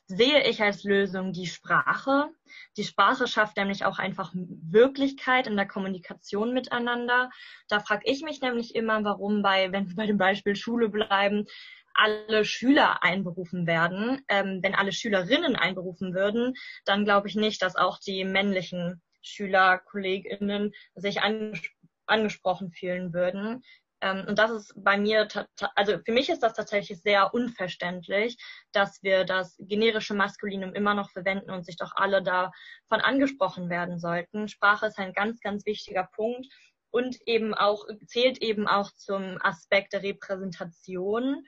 sehe 0.07 0.47
ich 0.47 0.61
als 0.61 0.83
Lösung 0.83 1.33
die 1.33 1.47
Sprache. 1.47 2.29
Die 2.77 2.83
Sprache 2.83 3.27
schafft 3.27 3.57
nämlich 3.57 3.85
auch 3.85 3.97
einfach 3.97 4.31
Wirklichkeit 4.35 5.47
in 5.47 5.55
der 5.55 5.67
Kommunikation 5.67 6.53
miteinander. 6.53 7.31
Da 7.69 7.79
frage 7.79 8.03
ich 8.05 8.21
mich 8.21 8.39
nämlich 8.41 8.75
immer, 8.75 9.03
warum 9.03 9.41
bei, 9.41 9.71
wenn 9.71 9.87
wir 9.87 9.95
bei 9.95 10.05
dem 10.05 10.17
Beispiel 10.17 10.55
Schule 10.55 10.89
bleiben, 10.89 11.47
alle 11.95 12.45
Schüler 12.45 13.03
einberufen 13.03 13.67
werden. 13.67 14.21
Ähm, 14.27 14.59
wenn 14.61 14.75
alle 14.75 14.91
Schülerinnen 14.91 15.55
einberufen 15.55 16.13
würden, 16.13 16.53
dann 16.85 17.05
glaube 17.05 17.27
ich 17.27 17.35
nicht, 17.35 17.61
dass 17.61 17.75
auch 17.75 17.99
die 17.99 18.23
männlichen 18.23 19.01
Schüler, 19.21 19.79
KollegInnen 19.79 20.73
sich 20.95 21.21
anges 21.21 21.61
angesprochen 22.07 22.71
fühlen 22.71 23.13
würden. 23.13 23.63
Ähm, 24.01 24.25
und 24.27 24.37
das 24.37 24.51
ist 24.51 24.73
bei 24.75 24.97
mir, 24.97 25.27
also 25.75 25.97
für 26.05 26.11
mich 26.11 26.29
ist 26.29 26.43
das 26.43 26.53
tatsächlich 26.53 27.01
sehr 27.01 27.33
unverständlich, 27.33 28.37
dass 28.71 29.01
wir 29.01 29.25
das 29.25 29.55
generische 29.59 30.13
Maskulinum 30.13 30.73
immer 30.73 30.93
noch 30.93 31.09
verwenden 31.09 31.51
und 31.51 31.65
sich 31.65 31.77
doch 31.77 31.93
alle 31.95 32.21
davon 32.21 33.01
angesprochen 33.01 33.69
werden 33.69 33.99
sollten. 33.99 34.47
Sprache 34.47 34.87
ist 34.87 34.99
ein 34.99 35.13
ganz, 35.13 35.39
ganz 35.39 35.65
wichtiger 35.65 36.07
Punkt 36.15 36.47
und 36.91 37.17
eben 37.25 37.53
auch, 37.53 37.85
zählt 38.05 38.41
eben 38.41 38.67
auch 38.67 38.91
zum 38.91 39.37
Aspekt 39.41 39.93
der 39.93 40.03
Repräsentation. 40.03 41.45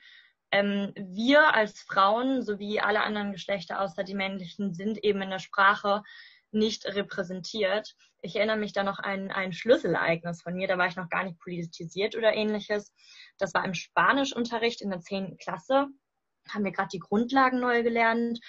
Ähm, 0.52 0.94
wir 0.96 1.54
als 1.54 1.82
Frauen 1.82 2.42
sowie 2.42 2.80
alle 2.80 3.02
anderen 3.02 3.32
Geschlechter 3.34 3.82
außer 3.82 4.04
die 4.04 4.16
männlichen 4.16 4.74
sind 4.74 5.04
eben 5.04 5.22
in 5.22 5.30
der 5.30 5.40
Sprache 5.40 6.04
nicht 6.52 6.86
repräsentiert. 6.86 7.96
Ich 8.22 8.36
erinnere 8.36 8.58
mich 8.58 8.74
da 8.74 8.84
noch 8.84 9.00
an 9.00 9.32
ein 9.32 9.54
Schlüsselereignis 9.54 10.42
von 10.42 10.56
mir, 10.56 10.68
da 10.68 10.78
war 10.78 10.88
ich 10.88 10.96
noch 10.96 11.10
gar 11.10 11.24
nicht 11.24 11.40
politisiert 11.40 12.16
oder 12.16 12.34
ähnliches. 12.34 12.94
Das 13.38 13.54
war 13.54 13.66
im 13.66 13.74
Spanischunterricht 13.74 14.82
in 14.82 14.90
der 14.90 15.02
10. 15.02 15.38
Klasse, 15.38 15.88
haben 16.50 16.64
wir 16.64 16.72
gerade 16.72 16.90
die 16.94 17.00
Grundlagen 17.00 17.60
neu 17.60 17.84
gelernt. 17.84 18.40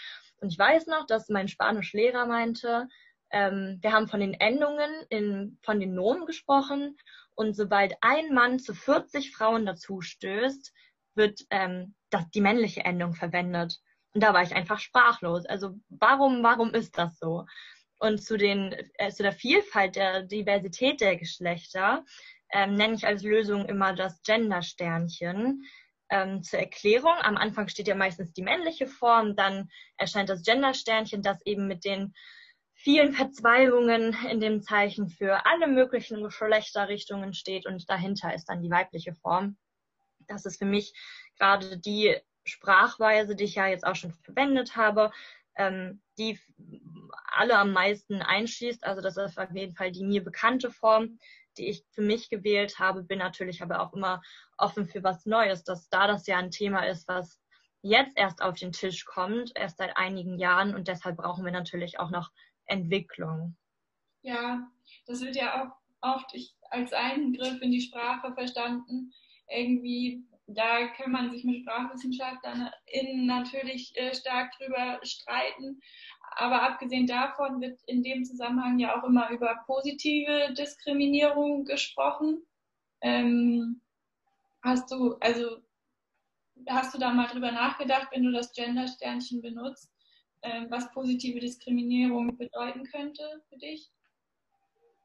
Und 0.40 0.52
ich 0.52 0.58
weiß 0.58 0.86
noch, 0.86 1.06
dass 1.06 1.28
mein 1.28 1.48
Spanischlehrer 1.48 2.26
meinte, 2.26 2.88
ähm, 3.30 3.78
wir 3.82 3.92
haben 3.92 4.08
von 4.08 4.20
den 4.20 4.34
Endungen 4.34 4.90
in, 5.10 5.58
von 5.62 5.80
den 5.80 5.94
Nomen 5.94 6.26
gesprochen 6.26 6.96
und 7.34 7.54
sobald 7.54 7.94
ein 8.00 8.32
Mann 8.32 8.58
zu 8.58 8.74
40 8.74 9.32
Frauen 9.32 9.66
dazu 9.66 10.00
stößt, 10.00 10.72
wird 11.18 11.42
ähm, 11.50 11.94
das, 12.08 12.30
die 12.30 12.40
männliche 12.40 12.84
Endung 12.84 13.12
verwendet. 13.12 13.78
Und 14.14 14.22
da 14.22 14.32
war 14.32 14.42
ich 14.42 14.54
einfach 14.54 14.78
sprachlos. 14.78 15.44
Also 15.44 15.74
warum, 15.90 16.42
warum 16.42 16.72
ist 16.72 16.96
das 16.96 17.18
so? 17.18 17.44
Und 17.98 18.22
zu, 18.22 18.38
den, 18.38 18.74
äh, 18.94 19.10
zu 19.10 19.22
der 19.22 19.32
Vielfalt 19.32 19.96
der 19.96 20.22
Diversität 20.22 21.02
der 21.02 21.16
Geschlechter 21.16 22.04
ähm, 22.52 22.74
nenne 22.74 22.94
ich 22.94 23.06
als 23.06 23.22
Lösung 23.22 23.66
immer 23.66 23.94
das 23.94 24.22
Gender-Sternchen. 24.22 25.62
Ähm, 26.10 26.42
zur 26.42 26.60
Erklärung, 26.60 27.14
am 27.20 27.36
Anfang 27.36 27.68
steht 27.68 27.88
ja 27.88 27.94
meistens 27.94 28.32
die 28.32 28.42
männliche 28.42 28.86
Form, 28.86 29.36
dann 29.36 29.68
erscheint 29.98 30.30
das 30.30 30.42
Gender-Sternchen, 30.42 31.22
das 31.22 31.44
eben 31.44 31.66
mit 31.66 31.84
den 31.84 32.14
vielen 32.72 33.12
Verzweigungen 33.12 34.16
in 34.30 34.40
dem 34.40 34.62
Zeichen 34.62 35.08
für 35.08 35.44
alle 35.44 35.66
möglichen 35.66 36.22
Geschlechterrichtungen 36.22 37.34
steht 37.34 37.66
und 37.66 37.90
dahinter 37.90 38.32
ist 38.32 38.46
dann 38.46 38.62
die 38.62 38.70
weibliche 38.70 39.14
Form. 39.14 39.58
Das 40.28 40.46
ist 40.46 40.58
für 40.58 40.64
mich 40.64 40.94
gerade 41.38 41.78
die 41.78 42.16
Sprachweise, 42.44 43.36
die 43.36 43.44
ich 43.44 43.56
ja 43.56 43.66
jetzt 43.66 43.86
auch 43.86 43.96
schon 43.96 44.12
verwendet 44.12 44.76
habe, 44.76 45.10
ähm, 45.56 46.00
die 46.18 46.38
alle 47.26 47.58
am 47.58 47.72
meisten 47.72 48.22
einschließt. 48.22 48.84
Also 48.84 49.02
das 49.02 49.16
ist 49.16 49.38
auf 49.38 49.52
jeden 49.52 49.74
Fall 49.74 49.92
die 49.92 50.04
mir 50.04 50.24
bekannte 50.24 50.70
Form, 50.70 51.18
die 51.58 51.68
ich 51.68 51.84
für 51.90 52.02
mich 52.02 52.30
gewählt 52.30 52.78
habe. 52.78 53.02
Bin 53.02 53.18
natürlich 53.18 53.62
aber 53.62 53.80
auch 53.80 53.92
immer 53.92 54.22
offen 54.56 54.86
für 54.86 55.02
was 55.02 55.26
Neues, 55.26 55.64
dass 55.64 55.88
da 55.88 56.06
das 56.06 56.26
ja 56.26 56.38
ein 56.38 56.50
Thema 56.50 56.86
ist, 56.86 57.08
was 57.08 57.40
jetzt 57.82 58.16
erst 58.16 58.42
auf 58.42 58.56
den 58.56 58.72
Tisch 58.72 59.04
kommt, 59.04 59.52
erst 59.54 59.78
seit 59.78 59.96
einigen 59.96 60.38
Jahren 60.38 60.74
und 60.74 60.88
deshalb 60.88 61.16
brauchen 61.16 61.44
wir 61.44 61.52
natürlich 61.52 62.00
auch 62.00 62.10
noch 62.10 62.30
Entwicklung. 62.66 63.56
Ja, 64.22 64.68
das 65.06 65.20
wird 65.20 65.36
ja 65.36 65.64
auch 65.64 65.76
oft 66.00 66.34
als 66.70 66.92
Eingriff 66.92 67.60
in 67.62 67.70
die 67.70 67.80
Sprache 67.80 68.32
verstanden. 68.34 69.12
Irgendwie 69.48 70.24
da 70.48 70.86
kann 70.88 71.12
man 71.12 71.30
sich 71.30 71.44
mit 71.44 71.60
Sprachwissenschaftlern 71.60 72.70
natürlich 73.26 73.92
äh, 73.96 74.14
stark 74.14 74.50
drüber 74.58 74.98
streiten. 75.02 75.80
Aber 76.36 76.62
abgesehen 76.62 77.06
davon 77.06 77.60
wird 77.60 77.80
in 77.86 78.02
dem 78.02 78.24
Zusammenhang 78.24 78.78
ja 78.78 78.98
auch 78.98 79.04
immer 79.04 79.30
über 79.30 79.62
positive 79.66 80.54
Diskriminierung 80.54 81.64
gesprochen. 81.64 82.42
Ähm, 83.02 83.82
hast 84.62 84.90
du, 84.90 85.16
also 85.20 85.58
hast 86.68 86.94
du 86.94 86.98
da 86.98 87.12
mal 87.12 87.26
drüber 87.26 87.52
nachgedacht, 87.52 88.08
wenn 88.12 88.24
du 88.24 88.32
das 88.32 88.52
Gender-Sternchen 88.52 89.42
benutzt, 89.42 89.92
äh, 90.40 90.64
was 90.70 90.90
positive 90.92 91.40
Diskriminierung 91.40 92.38
bedeuten 92.38 92.84
könnte 92.84 93.42
für 93.50 93.58
dich? 93.58 93.90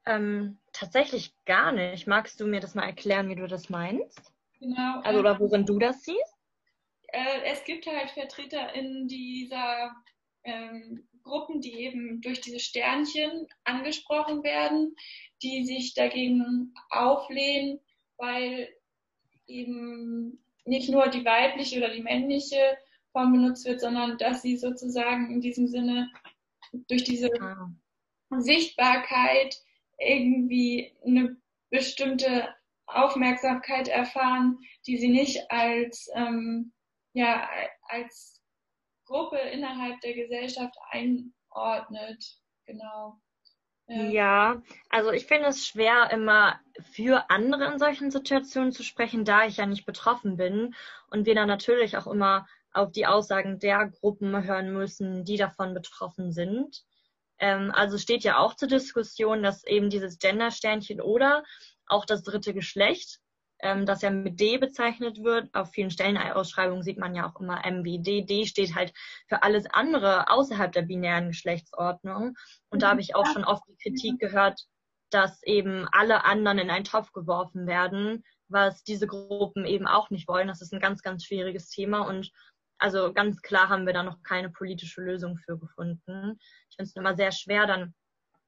Ähm, 0.05 0.57
tatsächlich 0.71 1.33
gar 1.45 1.73
nicht. 1.73 2.07
Magst 2.07 2.39
du 2.39 2.45
mir 2.45 2.61
das 2.61 2.75
mal 2.75 2.85
erklären, 2.85 3.29
wie 3.29 3.35
du 3.35 3.47
das 3.47 3.69
meinst? 3.69 4.32
Genau. 4.63 5.01
Also, 5.01 5.19
oder 5.19 5.39
worin 5.41 5.65
du 5.65 5.77
das 5.77 6.03
siehst? 6.03 6.37
Äh, 7.09 7.41
es 7.51 7.65
gibt 7.65 7.85
halt 7.85 8.11
Vertreter 8.11 8.73
in 8.73 9.09
dieser 9.09 9.93
ähm, 10.45 11.05
Gruppen, 11.21 11.59
die 11.59 11.73
eben 11.81 12.21
durch 12.21 12.39
diese 12.39 12.59
Sternchen 12.59 13.47
angesprochen 13.65 14.41
werden, 14.43 14.95
die 15.41 15.65
sich 15.65 15.93
dagegen 15.95 16.73
auflehnen, 16.89 17.81
weil 18.17 18.69
eben 19.47 20.41
nicht 20.63 20.89
nur 20.89 21.09
die 21.09 21.25
weibliche 21.25 21.79
oder 21.79 21.89
die 21.89 22.01
männliche 22.01 22.77
Form 23.11 23.33
benutzt 23.33 23.65
wird, 23.65 23.81
sondern 23.81 24.17
dass 24.17 24.41
sie 24.41 24.55
sozusagen 24.55 25.29
in 25.29 25.41
diesem 25.41 25.67
Sinne 25.67 26.09
durch 26.87 27.03
diese 27.03 27.29
ah. 27.41 27.69
Sichtbarkeit 28.37 29.57
irgendwie 29.99 30.93
eine 31.05 31.35
bestimmte 31.69 32.47
Aufmerksamkeit 32.95 33.87
erfahren, 33.87 34.59
die 34.85 34.97
sie 34.97 35.09
nicht 35.09 35.49
als, 35.49 36.09
ähm, 36.15 36.73
ja, 37.13 37.47
als 37.87 38.41
Gruppe 39.05 39.37
innerhalb 39.37 39.99
der 40.01 40.13
Gesellschaft 40.13 40.75
einordnet. 40.91 42.23
Genau. 42.65 43.19
Ja. 43.87 44.03
ja, 44.03 44.61
also 44.89 45.11
ich 45.11 45.25
finde 45.25 45.49
es 45.49 45.67
schwer, 45.67 46.09
immer 46.11 46.59
für 46.93 47.29
andere 47.29 47.65
in 47.65 47.79
solchen 47.79 48.11
Situationen 48.11 48.71
zu 48.71 48.81
sprechen, 48.81 49.25
da 49.25 49.45
ich 49.45 49.57
ja 49.57 49.65
nicht 49.65 49.85
betroffen 49.85 50.37
bin 50.37 50.73
und 51.09 51.25
wir 51.25 51.35
dann 51.35 51.49
natürlich 51.49 51.97
auch 51.97 52.07
immer 52.07 52.47
auf 52.71 52.91
die 52.91 53.05
Aussagen 53.05 53.59
der 53.59 53.87
Gruppen 53.89 54.43
hören 54.43 54.71
müssen, 54.71 55.25
die 55.25 55.37
davon 55.37 55.73
betroffen 55.73 56.31
sind. 56.31 56.83
Ähm, 57.39 57.71
also 57.73 57.97
steht 57.97 58.23
ja 58.23 58.37
auch 58.37 58.55
zur 58.55 58.69
Diskussion, 58.69 59.43
dass 59.43 59.65
eben 59.65 59.89
dieses 59.89 60.17
Gender-Sternchen 60.17 61.01
oder 61.01 61.43
auch 61.87 62.05
das 62.05 62.23
dritte 62.23 62.53
Geschlecht, 62.53 63.19
ähm, 63.59 63.85
das 63.85 64.01
ja 64.01 64.09
mit 64.09 64.39
D 64.39 64.57
bezeichnet 64.57 65.23
wird. 65.23 65.53
Auf 65.53 65.71
vielen 65.71 65.89
Stellenausschreibungen 65.89 66.83
sieht 66.83 66.99
man 66.99 67.15
ja 67.15 67.29
auch 67.29 67.39
immer 67.39 67.65
MBD. 67.65 68.23
D 68.23 68.45
steht 68.45 68.75
halt 68.75 68.93
für 69.27 69.43
alles 69.43 69.65
andere 69.67 70.29
außerhalb 70.29 70.71
der 70.71 70.83
binären 70.83 71.29
Geschlechtsordnung. 71.29 72.35
Und 72.69 72.81
da 72.81 72.89
habe 72.89 73.01
ich 73.01 73.15
auch 73.15 73.25
schon 73.25 73.45
oft 73.45 73.63
die 73.67 73.77
Kritik 73.77 74.19
gehört, 74.19 74.65
dass 75.09 75.43
eben 75.43 75.87
alle 75.91 76.25
anderen 76.25 76.57
in 76.59 76.69
einen 76.69 76.85
Topf 76.85 77.11
geworfen 77.11 77.67
werden, 77.67 78.23
was 78.47 78.83
diese 78.83 79.07
Gruppen 79.07 79.65
eben 79.65 79.87
auch 79.87 80.09
nicht 80.09 80.27
wollen. 80.27 80.47
Das 80.47 80.61
ist 80.61 80.73
ein 80.73 80.79
ganz, 80.81 81.01
ganz 81.01 81.23
schwieriges 81.25 81.69
Thema 81.69 82.01
und 82.01 82.31
also 82.79 83.13
ganz 83.13 83.41
klar 83.41 83.69
haben 83.69 83.85
wir 83.85 83.93
da 83.93 84.03
noch 84.03 84.21
keine 84.23 84.49
politische 84.49 85.01
Lösung 85.01 85.37
für 85.37 85.57
gefunden. 85.57 86.37
Ich 86.69 86.75
finde 86.75 86.89
es 86.89 86.95
immer 86.95 87.15
sehr 87.15 87.31
schwer, 87.31 87.65
dann 87.65 87.93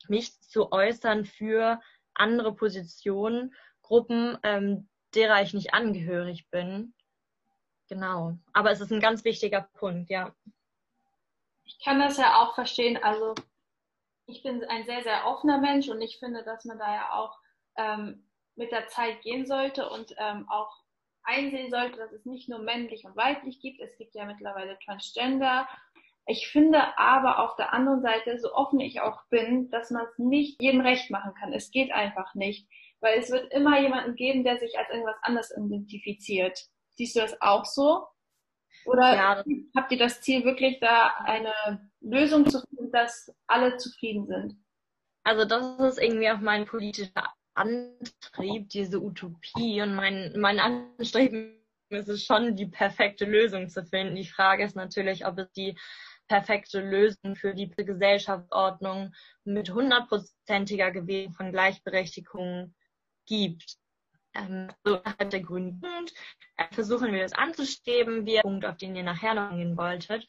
mich 0.10 0.39
zu 0.42 0.72
äußern 0.72 1.25
für 1.25 1.80
andere 2.15 2.53
Positionen, 2.53 3.53
Gruppen, 3.81 4.38
ähm, 4.43 4.89
derer 5.13 5.41
ich 5.41 5.53
nicht 5.53 5.74
angehörig 5.74 6.50
bin. 6.50 6.93
Genau. 7.88 8.38
Aber 8.53 8.72
es 8.72 8.81
ist 8.81 8.91
ein 8.91 9.00
ganz 9.00 9.24
wichtiger 9.24 9.62
Punkt, 9.74 10.10
ja. 10.10 10.34
Ich 11.65 11.79
kann 11.84 12.00
das 12.00 12.17
ja 12.17 12.41
auch 12.41 12.55
verstehen. 12.55 12.98
Also 13.01 13.36
ich 14.25 14.43
bin 14.43 14.63
ein 14.65 14.86
sehr, 14.86 15.03
sehr 15.03 15.27
offener 15.27 15.60
Mensch 15.60 15.88
und 15.89 16.01
ich 16.01 16.17
finde, 16.17 16.43
dass 16.43 16.65
man 16.65 16.79
da 16.79 16.93
ja 16.93 17.13
auch 17.13 17.38
ähm, 17.77 18.27
mit 18.55 18.72
der 18.72 18.88
Zeit 18.88 19.22
gehen 19.22 19.45
sollte 19.45 19.89
und 19.89 20.15
ähm, 20.17 20.50
auch 20.50 20.84
einsehen 21.24 21.69
sollte, 21.69 21.98
dass 21.98 22.12
es 22.12 22.25
nicht 22.25 22.50
nur 22.50 22.60
männlich 22.60 23.05
und 23.05 23.15
weiblich 23.15 23.60
gibt. 23.60 23.81
Es 23.81 23.95
gibt 23.98 24.15
ja 24.15 24.25
mittlerweile 24.25 24.77
Transgender. 24.79 25.67
Ich 26.27 26.48
finde 26.48 26.98
aber 26.98 27.39
auf 27.39 27.55
der 27.55 27.72
anderen 27.74 28.01
Seite, 28.01 28.39
so 28.39 28.53
offen 28.53 28.79
ich 28.79 29.01
auch 29.01 29.22
bin, 29.29 29.70
dass 29.70 29.91
man 29.91 30.05
es 30.05 30.17
nicht 30.17 30.62
jedem 30.62 30.82
recht 30.82 31.12
machen 31.12 31.34
kann. 31.36 31.53
Es 31.53 31.70
geht 31.70 31.91
einfach 31.91 32.34
nicht, 32.34 32.67
weil 33.00 33.20
es 33.20 33.29
wird 33.29 33.53
immer 33.53 33.79
jemanden 33.79 34.15
geben, 34.15 34.44
der 34.44 34.58
sich 34.58 34.77
als 34.77 34.89
irgendwas 34.89 35.17
anderes 35.22 35.51
identifiziert. 35.55 36.60
Siehst 36.96 37.15
du 37.15 37.20
das 37.20 37.39
auch 37.41 37.65
so? 37.65 38.05
Oder 38.86 39.15
ja. 39.15 39.44
habt 39.75 39.91
ihr 39.91 40.00
das 40.00 40.22
Ziel, 40.22 40.44
wirklich 40.46 40.79
da 40.79 41.13
eine 41.24 41.89
Lösung 42.01 42.50
zu 42.50 42.62
finden, 42.62 42.91
dass 42.91 43.32
alle 43.48 43.77
zufrieden 43.77 44.25
sind? 44.27 44.55
Also 45.24 45.46
das 45.46 45.79
ist 45.79 46.01
irgendwie 46.01 46.29
auch 46.29 46.39
mein 46.39 46.65
politischer 46.65 47.34
Antrieb, 47.55 48.70
diese 48.70 49.01
Utopie 49.01 49.82
und 49.82 49.96
mein, 49.96 50.34
mein 50.38 50.60
Anstreben 50.60 51.60
ist 51.89 52.10
es 52.10 52.24
schon, 52.24 52.55
die 52.55 52.67
perfekte 52.67 53.25
Lösung 53.25 53.70
zu 53.70 53.84
finden. 53.86 54.15
Die 54.15 54.27
Frage 54.27 54.63
ist 54.63 54.75
natürlich, 54.75 55.25
ob 55.25 55.38
es 55.38 55.51
die 55.53 55.77
perfekte 56.27 56.79
Lösung 56.79 57.36
für 57.36 57.53
die 57.53 57.70
Gesellschaftsordnung 57.70 59.13
mit 59.44 59.72
hundertprozentiger 59.72 60.91
Gewährung 60.91 61.34
von 61.34 61.51
Gleichberechtigung 61.51 62.74
gibt. 63.25 63.77
Ähm, 64.34 64.70
so 64.84 64.96
innerhalb 64.96 65.29
der 65.29 65.41
Grünen 65.41 65.82
Jugend 65.82 66.13
äh, 66.58 66.65
versuchen 66.74 67.13
wir 67.13 67.22
das 67.22 67.34
anzustreben. 67.34 68.25
Wir, 68.25 68.41
Punkt, 68.41 68.65
auf 68.65 68.77
den 68.77 68.96
ihr 68.96 69.03
nachher 69.03 69.34
noch 69.34 69.51
gehen 69.51 69.77
wolltet, 69.77 70.27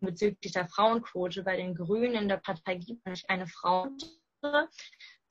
bezüglich 0.00 0.52
der 0.52 0.66
Frauenquote 0.66 1.42
bei 1.42 1.56
den 1.56 1.74
Grünen 1.74 2.14
in 2.14 2.28
der 2.28 2.38
Partei 2.38 2.76
gibt 2.76 3.06
es 3.06 3.24
eine 3.28 3.46
Frauenquote. 3.46 4.68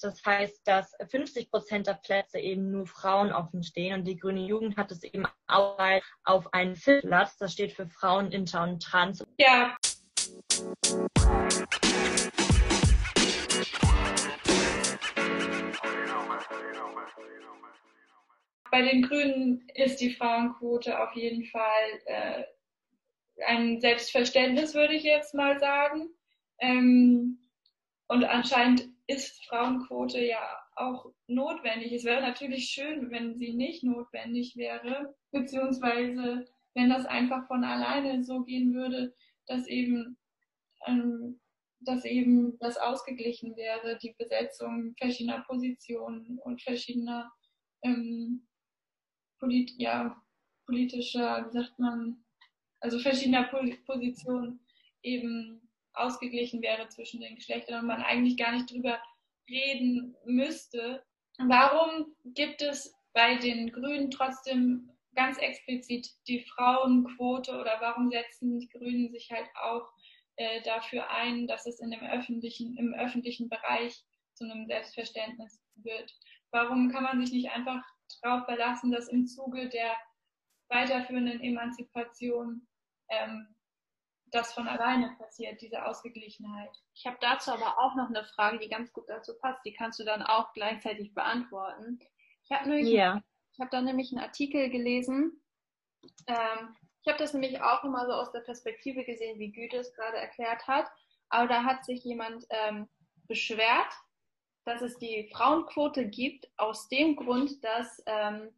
Das 0.04 0.26
heißt, 0.26 0.68
dass 0.68 0.96
50 1.12 1.52
Prozent 1.52 1.86
der 1.86 1.94
Plätze 1.94 2.40
eben 2.40 2.72
nur 2.72 2.88
Frauen 2.88 3.32
offen 3.32 3.62
stehen 3.62 4.00
und 4.00 4.06
die 4.06 4.18
Grüne 4.18 4.48
Jugend 4.48 4.76
hat 4.76 4.92
es 4.92 5.04
eben 5.04 5.28
auch 5.46 5.78
auf 6.24 6.52
einen 6.56 6.74
Platz. 6.74 7.38
Das 7.38 7.54
steht 7.54 7.74
für 7.74 7.88
Frauen, 7.88 8.32
Inter 8.32 8.64
und 8.64 8.82
Trans. 8.82 9.24
Ja. 9.38 9.78
Bei 18.72 18.82
den 18.82 19.04
Grünen 19.04 19.68
ist 19.76 19.98
die 20.02 20.16
Frauenquote 20.16 21.00
auf 21.00 21.14
jeden 21.14 21.46
Fall 21.46 21.62
äh, 22.06 22.44
ein 23.46 23.80
Selbstverständnis, 23.80 24.74
würde 24.74 24.96
ich 24.96 25.04
jetzt 25.04 25.36
mal 25.36 25.60
sagen. 25.60 26.10
Ähm, 26.58 27.41
und 28.12 28.26
anscheinend 28.26 28.90
ist 29.08 29.42
Frauenquote 29.46 30.20
ja 30.20 30.42
auch 30.76 31.14
notwendig. 31.28 31.94
Es 31.94 32.04
wäre 32.04 32.22
natürlich 32.22 32.66
schön, 32.66 33.10
wenn 33.10 33.38
sie 33.38 33.54
nicht 33.54 33.84
notwendig 33.84 34.58
wäre, 34.58 35.16
beziehungsweise 35.32 36.46
wenn 36.74 36.90
das 36.90 37.06
einfach 37.06 37.48
von 37.48 37.64
alleine 37.64 38.22
so 38.22 38.44
gehen 38.44 38.74
würde, 38.74 39.16
dass 39.48 39.66
eben, 39.66 40.18
ähm, 40.88 41.40
dass 41.80 42.04
eben 42.04 42.60
das 42.60 42.76
ausgeglichen 42.76 43.56
wäre, 43.56 43.98
die 44.00 44.14
Besetzung 44.18 44.94
verschiedener 44.98 45.46
Positionen 45.48 46.38
und 46.40 46.62
verschiedener 46.62 47.32
ähm, 47.82 48.46
polit 49.40 49.72
ja, 49.78 50.22
politischer, 50.66 51.48
wie 51.48 51.52
sagt 51.54 51.80
man, 51.80 52.26
also 52.82 53.00
verschiedener 53.00 53.50
Positionen 53.86 54.60
eben 55.02 55.71
ausgeglichen 55.94 56.62
wäre 56.62 56.88
zwischen 56.90 57.22
den 57.22 57.36
Geschlechtern 57.36 57.82
und 57.82 57.88
man 57.88 58.02
eigentlich 58.02 58.38
gar 58.38 58.52
nicht 58.52 58.72
drüber 58.72 59.00
reden 59.50 60.16
müsste. 60.26 61.04
Warum 61.38 62.16
gibt 62.24 62.62
es 62.62 62.94
bei 63.14 63.36
den 63.38 63.72
Grünen 63.72 64.12
trotzdem 64.12 64.90
ganz 65.16 65.38
explizit 65.38 66.10
die 66.28 66.46
Frauenquote 66.46 67.52
oder 67.60 67.78
warum 67.82 68.10
setzen 68.10 68.60
die 68.60 68.70
Grünen 68.70 69.12
sich 69.12 69.30
halt 69.32 69.48
auch 69.62 69.90
äh, 70.38 70.62
dafür 70.62 71.10
ein, 71.10 71.48
dass 71.48 71.66
es 71.66 71.80
in 71.80 71.92
dem 71.92 72.04
öffentlichen, 72.04 72.78
im 72.78 72.94
öffentlichen 72.94 73.50
Bereich 73.50 74.02
zu 74.34 74.46
einem 74.46 74.66
Selbstverständnis 74.68 75.62
wird? 75.76 76.14
Warum 76.52 76.92
kann 76.92 77.04
man 77.04 77.26
sich 77.26 77.34
nicht 77.34 77.52
einfach 77.52 77.84
darauf 78.22 78.46
verlassen, 78.46 78.92
dass 78.92 79.10
im 79.10 79.26
Zuge 79.26 79.70
der 79.70 79.96
weiterführenden 80.70 81.42
Emanzipation 81.42 82.68
ähm, 83.10 83.56
das 84.32 84.54
von 84.54 84.68
alleine 84.68 85.16
passiert, 85.18 85.62
diese 85.62 85.86
Ausgeglichenheit. 85.86 86.72
Ich 86.94 87.06
habe 87.06 87.18
dazu 87.20 87.52
aber 87.52 87.78
auch 87.80 87.96
noch 87.96 88.08
eine 88.08 88.24
Frage, 88.24 88.60
die 88.60 88.70
ganz 88.70 88.92
gut 88.94 89.06
dazu 89.08 89.34
passt. 89.40 89.64
Die 89.66 89.74
kannst 89.74 90.00
du 90.00 90.06
dann 90.06 90.22
auch 90.22 90.54
gleichzeitig 90.54 91.14
beantworten. 91.14 92.00
Ich 92.44 92.52
habe 92.52 92.70
yeah. 92.70 93.22
habe 93.60 93.70
da 93.72 93.82
nämlich 93.82 94.12
einen 94.12 94.24
Artikel 94.24 94.70
gelesen. 94.70 95.42
Ähm, 96.28 96.76
ich 97.04 97.08
habe 97.08 97.20
das 97.20 97.34
nämlich 97.34 97.62
auch 97.62 97.84
immer 97.84 98.06
so 98.06 98.14
aus 98.14 98.32
der 98.32 98.42
Perspektive 98.42 99.04
gesehen, 99.04 99.40
wie 99.40 99.52
Güte 99.52 99.78
es 99.78 99.94
gerade 99.94 100.18
erklärt 100.18 100.68
hat. 100.68 100.88
Aber 101.30 101.48
da 101.48 101.64
hat 101.64 101.86
sich 101.86 102.04
jemand 102.04 102.46
ähm, 102.50 102.88
beschwert, 103.28 103.94
dass 104.66 104.82
es 104.82 104.98
die 104.98 105.30
Frauenquote 105.34 106.08
gibt, 106.08 106.48
aus 106.58 106.88
dem 106.90 107.16
Grund, 107.16 107.64
dass 107.64 108.02
ähm, 108.06 108.50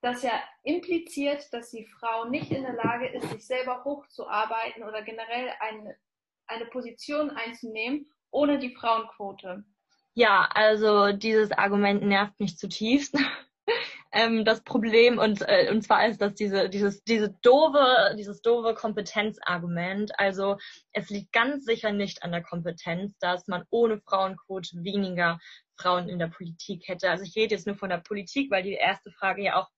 das 0.00 0.22
ja 0.22 0.32
impliziert, 0.62 1.52
dass 1.52 1.70
die 1.70 1.86
Frau 1.86 2.24
nicht 2.26 2.50
in 2.50 2.62
der 2.62 2.74
Lage 2.74 3.08
ist, 3.08 3.28
sich 3.30 3.46
selber 3.46 3.84
hochzuarbeiten 3.84 4.82
oder 4.82 5.02
generell 5.02 5.50
eine, 5.60 5.96
eine 6.46 6.66
Position 6.66 7.30
einzunehmen 7.30 8.06
ohne 8.30 8.58
die 8.58 8.74
Frauenquote. 8.74 9.64
Ja, 10.14 10.48
also 10.54 11.12
dieses 11.12 11.52
Argument 11.52 12.02
nervt 12.02 12.38
mich 12.40 12.56
zutiefst. 12.56 13.16
ähm, 14.12 14.44
das 14.44 14.62
Problem 14.62 15.18
und 15.18 15.42
äh, 15.46 15.68
und 15.70 15.82
zwar 15.82 16.06
ist 16.06 16.20
das 16.20 16.34
diese 16.34 16.68
dieses 16.68 17.04
diese 17.04 17.30
doofe 17.42 18.14
dieses 18.16 18.42
doofe 18.42 18.74
Kompetenzargument. 18.74 20.18
Also 20.18 20.56
es 20.92 21.10
liegt 21.10 21.32
ganz 21.32 21.64
sicher 21.64 21.92
nicht 21.92 22.22
an 22.22 22.32
der 22.32 22.42
Kompetenz, 22.42 23.16
dass 23.18 23.46
man 23.46 23.64
ohne 23.70 24.00
Frauenquote 24.00 24.82
weniger 24.82 25.38
Frauen 25.76 26.08
in 26.08 26.18
der 26.18 26.28
Politik 26.28 26.88
hätte. 26.88 27.10
Also 27.10 27.24
ich 27.24 27.36
rede 27.36 27.54
jetzt 27.54 27.66
nur 27.66 27.76
von 27.76 27.90
der 27.90 27.98
Politik, 27.98 28.50
weil 28.50 28.62
die 28.62 28.74
erste 28.74 29.10
Frage 29.12 29.42
ja 29.42 29.56
auch 29.56 29.68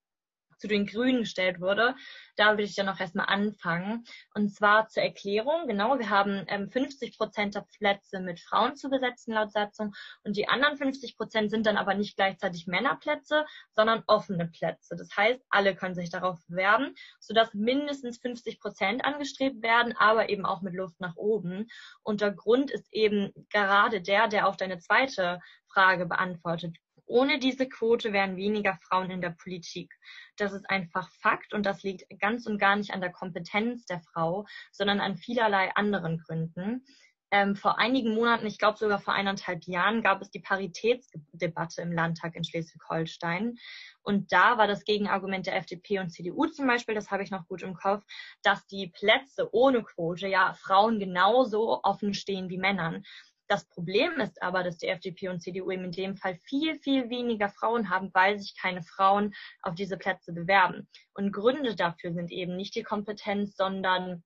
zu 0.63 0.69
den 0.69 0.85
Grünen 0.85 1.19
gestellt 1.19 1.59
wurde. 1.59 1.93
Da 2.37 2.57
will 2.57 2.63
ich 2.63 2.73
dann 2.73 2.85
noch 2.85 3.01
erstmal 3.01 3.25
anfangen. 3.25 4.05
Und 4.33 4.55
zwar 4.55 4.87
zur 4.87 5.03
Erklärung. 5.03 5.67
Genau, 5.67 5.99
wir 5.99 6.09
haben 6.09 6.45
ähm, 6.47 6.69
50 6.69 7.17
Prozent 7.17 7.55
der 7.55 7.67
Plätze 7.77 8.21
mit 8.21 8.39
Frauen 8.39 8.77
zu 8.77 8.89
besetzen 8.89 9.33
laut 9.33 9.51
Satzung 9.51 9.93
und 10.23 10.37
die 10.37 10.47
anderen 10.47 10.77
50 10.77 11.17
Prozent 11.17 11.51
sind 11.51 11.65
dann 11.65 11.75
aber 11.75 11.95
nicht 11.95 12.15
gleichzeitig 12.15 12.65
Männerplätze, 12.65 13.45
sondern 13.75 14.03
offene 14.07 14.47
Plätze. 14.47 14.95
Das 14.95 15.09
heißt, 15.17 15.41
alle 15.49 15.75
können 15.75 15.95
sich 15.95 16.09
darauf 16.09 16.39
bewerben, 16.47 16.95
sodass 17.19 17.53
mindestens 17.53 18.19
50 18.19 18.61
Prozent 18.61 19.03
angestrebt 19.03 19.61
werden, 19.61 19.97
aber 19.97 20.29
eben 20.29 20.45
auch 20.45 20.61
mit 20.61 20.75
Luft 20.75 21.01
nach 21.01 21.17
oben. 21.17 21.67
Und 22.03 22.21
der 22.21 22.31
Grund 22.31 22.71
ist 22.71 22.87
eben 22.93 23.33
gerade 23.49 24.01
der, 24.01 24.29
der 24.29 24.47
auf 24.47 24.55
deine 24.55 24.79
zweite 24.79 25.41
Frage 25.67 26.05
beantwortet 26.05 26.77
ohne 27.13 27.37
diese 27.37 27.69
Quote 27.69 28.11
wären 28.11 28.37
weniger 28.37 28.75
Frauen 28.75 29.11
in 29.11 29.21
der 29.21 29.29
Politik. 29.29 29.93
Das 30.35 30.51
ist 30.51 30.67
einfach 30.67 31.09
Fakt 31.21 31.53
und 31.53 31.63
das 31.63 31.83
liegt 31.83 32.05
ganz 32.19 32.47
und 32.47 32.57
gar 32.57 32.75
nicht 32.75 32.91
an 32.91 33.01
der 33.01 33.11
Kompetenz 33.11 33.85
der 33.85 34.01
Frau, 34.01 34.47
sondern 34.71 34.99
an 34.99 35.15
vielerlei 35.15 35.71
anderen 35.75 36.17
Gründen. 36.17 36.83
Ähm, 37.29 37.55
vor 37.55 37.79
einigen 37.79 38.15
Monaten, 38.15 38.47
ich 38.47 38.57
glaube 38.57 38.77
sogar 38.77 38.99
vor 38.99 39.13
eineinhalb 39.13 39.63
Jahren, 39.65 40.01
gab 40.01 40.21
es 40.21 40.31
die 40.31 40.39
Paritätsdebatte 40.39 41.81
im 41.81 41.91
Landtag 41.91 42.35
in 42.35 42.43
Schleswig-Holstein. 42.43 43.57
Und 44.01 44.31
da 44.31 44.57
war 44.57 44.67
das 44.67 44.83
Gegenargument 44.83 45.45
der 45.45 45.55
FDP 45.55 45.99
und 45.99 46.09
CDU 46.09 46.45
zum 46.47 46.67
Beispiel, 46.67 46.93
das 46.95 47.11
habe 47.11 47.23
ich 47.23 47.31
noch 47.31 47.47
gut 47.47 47.61
im 47.61 47.75
Kopf, 47.75 48.03
dass 48.43 48.65
die 48.67 48.87
Plätze 48.87 49.49
ohne 49.51 49.83
Quote 49.83 50.27
ja 50.27 50.53
Frauen 50.53 50.99
genauso 50.99 51.81
offen 51.83 52.13
stehen 52.13 52.49
wie 52.49 52.59
Männern. 52.59 53.03
Das 53.53 53.65
Problem 53.65 54.19
ist 54.19 54.41
aber, 54.41 54.63
dass 54.63 54.79
die 54.79 54.87
FDP 54.87 55.29
und 55.29 55.39
CDU 55.39 55.69
eben 55.69 55.83
in 55.83 55.91
dem 55.91 56.17
Fall 56.17 56.35
viel, 56.37 56.73
viel 56.79 57.11
weniger 57.11 57.49
Frauen 57.49 57.91
haben, 57.91 58.09
weil 58.11 58.39
sich 58.39 58.57
keine 58.59 58.81
Frauen 58.81 59.35
auf 59.61 59.75
diese 59.75 59.95
Plätze 59.95 60.33
bewerben. 60.33 60.89
Und 61.13 61.31
Gründe 61.31 61.75
dafür 61.75 62.13
sind 62.13 62.31
eben 62.31 62.55
nicht 62.55 62.73
die 62.73 62.81
Kompetenz, 62.81 63.55
sondern 63.55 64.23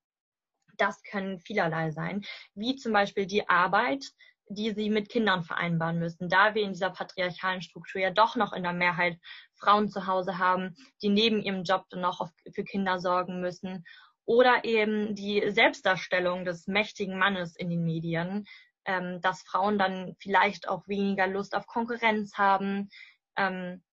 das 0.77 1.03
können 1.03 1.39
vielerlei 1.39 1.91
sein, 1.91 2.23
wie 2.55 2.77
zum 2.77 2.93
Beispiel 2.93 3.25
die 3.25 3.49
Arbeit, 3.49 4.05
die 4.47 4.71
sie 4.71 4.89
mit 4.89 5.09
Kindern 5.09 5.43
vereinbaren 5.43 5.99
müssen. 5.99 6.29
Da 6.29 6.55
wir 6.55 6.61
in 6.63 6.71
dieser 6.71 6.91
patriarchalen 6.91 7.61
Struktur 7.61 7.99
ja 7.99 8.11
doch 8.11 8.37
noch 8.37 8.53
in 8.53 8.63
der 8.63 8.71
Mehrheit 8.71 9.19
Frauen 9.55 9.89
zu 9.89 10.07
Hause 10.07 10.37
haben, 10.37 10.73
die 11.01 11.09
neben 11.09 11.41
ihrem 11.41 11.63
Job 11.63 11.83
dann 11.89 11.99
noch 11.99 12.25
für 12.55 12.63
Kinder 12.63 12.97
sorgen 12.99 13.41
müssen. 13.41 13.83
Oder 14.23 14.63
eben 14.63 15.15
die 15.15 15.51
Selbstdarstellung 15.51 16.43
des 16.43 16.67
mächtigen 16.67 17.17
Mannes 17.17 17.55
in 17.55 17.69
den 17.69 17.83
Medien, 17.83 18.45
ähm, 18.87 19.21
dass 19.21 19.43
Frauen 19.43 19.77
dann 19.77 20.15
vielleicht 20.19 20.67
auch 20.67 20.87
weniger 20.87 21.27
Lust 21.27 21.55
auf 21.55 21.67
Konkurrenz 21.67 22.37
haben. 22.37 22.89
Ähm, 23.35 23.83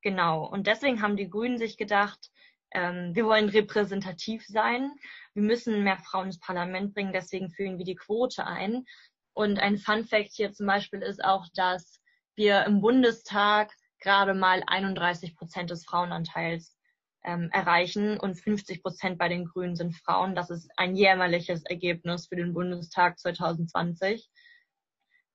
genau. 0.00 0.46
Und 0.46 0.66
deswegen 0.66 1.02
haben 1.02 1.16
die 1.16 1.28
Grünen 1.28 1.58
sich 1.58 1.76
gedacht, 1.76 2.30
ähm, 2.70 3.14
wir 3.14 3.26
wollen 3.26 3.48
repräsentativ 3.48 4.46
sein. 4.46 4.92
Wir 5.34 5.42
müssen 5.42 5.82
mehr 5.84 5.98
Frauen 5.98 6.26
ins 6.26 6.38
Parlament 6.38 6.94
bringen, 6.94 7.12
deswegen 7.12 7.50
führen 7.50 7.78
wir 7.78 7.84
die 7.84 7.96
Quote 7.96 8.46
ein. 8.46 8.84
Und 9.34 9.58
ein 9.58 9.78
Fun 9.78 10.04
Fact 10.04 10.32
hier 10.32 10.52
zum 10.52 10.66
Beispiel 10.66 11.00
ist 11.00 11.24
auch, 11.24 11.46
dass 11.54 12.00
wir 12.34 12.64
im 12.64 12.80
Bundestag 12.80 13.72
gerade 14.00 14.34
mal 14.34 14.62
31 14.66 15.36
Prozent 15.36 15.70
des 15.70 15.84
Frauenanteils 15.84 16.77
ähm, 17.24 17.50
erreichen 17.52 18.18
und 18.18 18.36
50 18.36 18.82
Prozent 18.82 19.18
bei 19.18 19.28
den 19.28 19.44
Grünen 19.44 19.76
sind 19.76 19.94
Frauen. 19.94 20.34
Das 20.34 20.50
ist 20.50 20.70
ein 20.76 20.96
jämmerliches 20.96 21.64
Ergebnis 21.64 22.28
für 22.28 22.36
den 22.36 22.54
Bundestag 22.54 23.18
2020. 23.18 24.28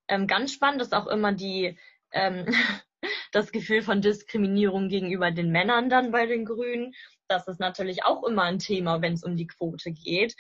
Ähm, 0.08 0.28
ganz 0.28 0.54
spannend 0.54 0.82
ist 0.82 0.94
auch 0.94 1.08
immer 1.08 1.34
die, 1.34 1.78
ähm, 2.12 2.46
das 3.32 3.52
Gefühl 3.52 3.82
von 3.82 4.02
Diskriminierung 4.02 4.90
gegenüber 4.90 5.32
den 5.32 5.52
Männern 5.52 5.90
dann 5.90 6.12
bei 6.12 6.26
den 6.26 6.46
Grünen. 6.46 6.94
Das 7.28 7.48
ist 7.48 7.60
natürlich 7.60 8.04
auch 8.04 8.24
immer 8.24 8.44
ein 8.44 8.60
Thema, 8.60 9.02
wenn 9.02 9.14
es 9.14 9.24
um 9.24 9.36
die 9.36 9.48
Quote 9.48 9.92
geht. 9.92 10.36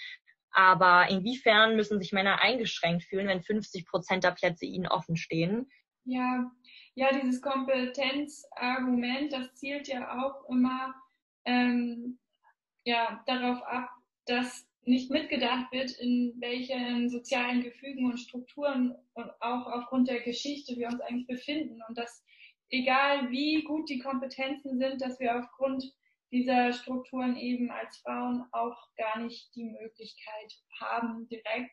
Aber 0.51 1.09
inwiefern 1.09 1.75
müssen 1.75 1.99
sich 1.99 2.11
Männer 2.11 2.39
eingeschränkt 2.41 3.03
fühlen, 3.05 3.27
wenn 3.27 3.41
50 3.41 3.87
Prozent 3.87 4.23
der 4.23 4.31
Plätze 4.31 4.65
ihnen 4.65 4.87
offen 4.87 5.17
stehen? 5.17 5.67
Ja, 6.05 6.51
ja, 6.95 7.09
dieses 7.11 7.41
Kompetenzargument, 7.41 9.33
das 9.33 9.53
zielt 9.55 9.87
ja 9.87 10.21
auch 10.21 10.47
immer 10.49 10.93
ähm, 11.45 12.19
ja, 12.85 13.23
darauf 13.25 13.61
ab, 13.63 13.89
dass 14.25 14.67
nicht 14.85 15.09
mitgedacht 15.09 15.71
wird, 15.71 15.91
in 15.91 16.33
welchen 16.39 17.09
sozialen 17.09 17.63
Gefügen 17.63 18.05
und 18.05 18.17
Strukturen 18.17 18.95
und 19.13 19.31
auch 19.39 19.67
aufgrund 19.67 20.09
der 20.09 20.21
Geschichte 20.21 20.75
wir 20.75 20.87
uns 20.87 20.99
eigentlich 21.01 21.27
befinden 21.27 21.81
und 21.87 21.97
dass 21.97 22.23
egal 22.69 23.29
wie 23.31 23.63
gut 23.63 23.89
die 23.89 23.99
Kompetenzen 23.99 24.79
sind, 24.79 25.01
dass 25.01 25.19
wir 25.19 25.37
aufgrund 25.37 25.85
dieser 26.31 26.73
Strukturen 26.73 27.37
eben 27.37 27.69
als 27.71 27.97
Frauen 27.99 28.43
auch 28.51 28.77
gar 28.97 29.19
nicht 29.19 29.55
die 29.55 29.65
Möglichkeit 29.65 30.53
haben 30.79 31.27
direkt. 31.27 31.71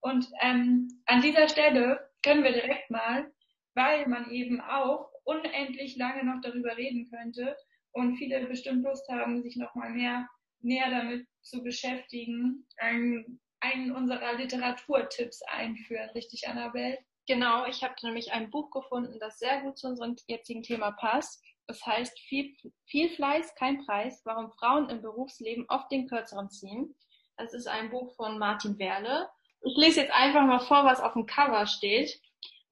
Und 0.00 0.26
ähm, 0.40 0.88
an 1.06 1.20
dieser 1.20 1.48
Stelle 1.48 2.08
können 2.22 2.42
wir 2.42 2.52
direkt 2.52 2.90
mal, 2.90 3.30
weil 3.74 4.08
man 4.08 4.30
eben 4.30 4.60
auch 4.60 5.10
unendlich 5.24 5.96
lange 5.96 6.24
noch 6.24 6.40
darüber 6.40 6.76
reden 6.76 7.10
könnte 7.10 7.54
und 7.98 8.16
viele 8.16 8.46
bestimmt 8.46 8.84
Lust 8.84 9.08
haben, 9.08 9.42
sich 9.42 9.56
noch 9.56 9.74
mal 9.74 9.90
mehr 9.90 10.28
näher 10.60 10.90
damit 10.90 11.26
zu 11.42 11.62
beschäftigen, 11.62 12.66
einen, 12.78 13.40
einen 13.60 13.92
unserer 13.92 14.34
Literaturtipps 14.34 15.42
einführen, 15.42 16.10
richtig, 16.10 16.48
Annabelle? 16.48 16.98
Genau, 17.26 17.66
ich 17.66 17.82
habe 17.82 17.94
nämlich 18.02 18.32
ein 18.32 18.50
Buch 18.50 18.70
gefunden, 18.70 19.18
das 19.20 19.38
sehr 19.38 19.60
gut 19.60 19.78
zu 19.78 19.88
unserem 19.88 20.16
jetzigen 20.26 20.62
Thema 20.62 20.92
passt. 20.92 21.44
Das 21.66 21.84
heißt 21.84 22.18
viel, 22.20 22.56
viel 22.86 23.10
Fleiß, 23.10 23.54
kein 23.54 23.84
Preis, 23.84 24.22
warum 24.24 24.50
Frauen 24.52 24.88
im 24.88 25.02
Berufsleben 25.02 25.66
oft 25.68 25.90
den 25.92 26.08
Kürzeren 26.08 26.48
ziehen. 26.48 26.94
Das 27.36 27.52
ist 27.52 27.68
ein 27.68 27.90
Buch 27.90 28.14
von 28.16 28.38
Martin 28.38 28.78
Werle. 28.78 29.28
Ich 29.60 29.76
lese 29.76 30.00
jetzt 30.00 30.12
einfach 30.12 30.46
mal 30.46 30.60
vor, 30.60 30.84
was 30.84 31.00
auf 31.00 31.12
dem 31.12 31.26
Cover 31.26 31.66
steht. 31.66 32.18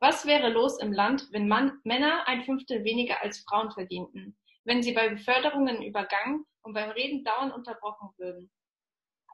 Was 0.01 0.27
wäre 0.27 0.49
los 0.49 0.79
im 0.81 0.93
Land, 0.93 1.29
wenn 1.33 1.49
Mann, 1.49 1.79
Männer 1.85 2.27
ein 2.27 2.45
Fünftel 2.45 2.85
weniger 2.85 3.23
als 3.23 3.41
Frauen 3.41 3.71
verdienten? 3.71 4.37
Wenn 4.67 4.83
sie 4.83 4.93
bei 4.93 5.09
Beförderungen 5.09 5.81
übergangen 5.81 6.45
und 6.63 6.73
beim 6.75 6.91
Reden 6.91 7.23
dauernd 7.23 7.55
unterbrochen 7.55 8.11
würden? 8.17 8.51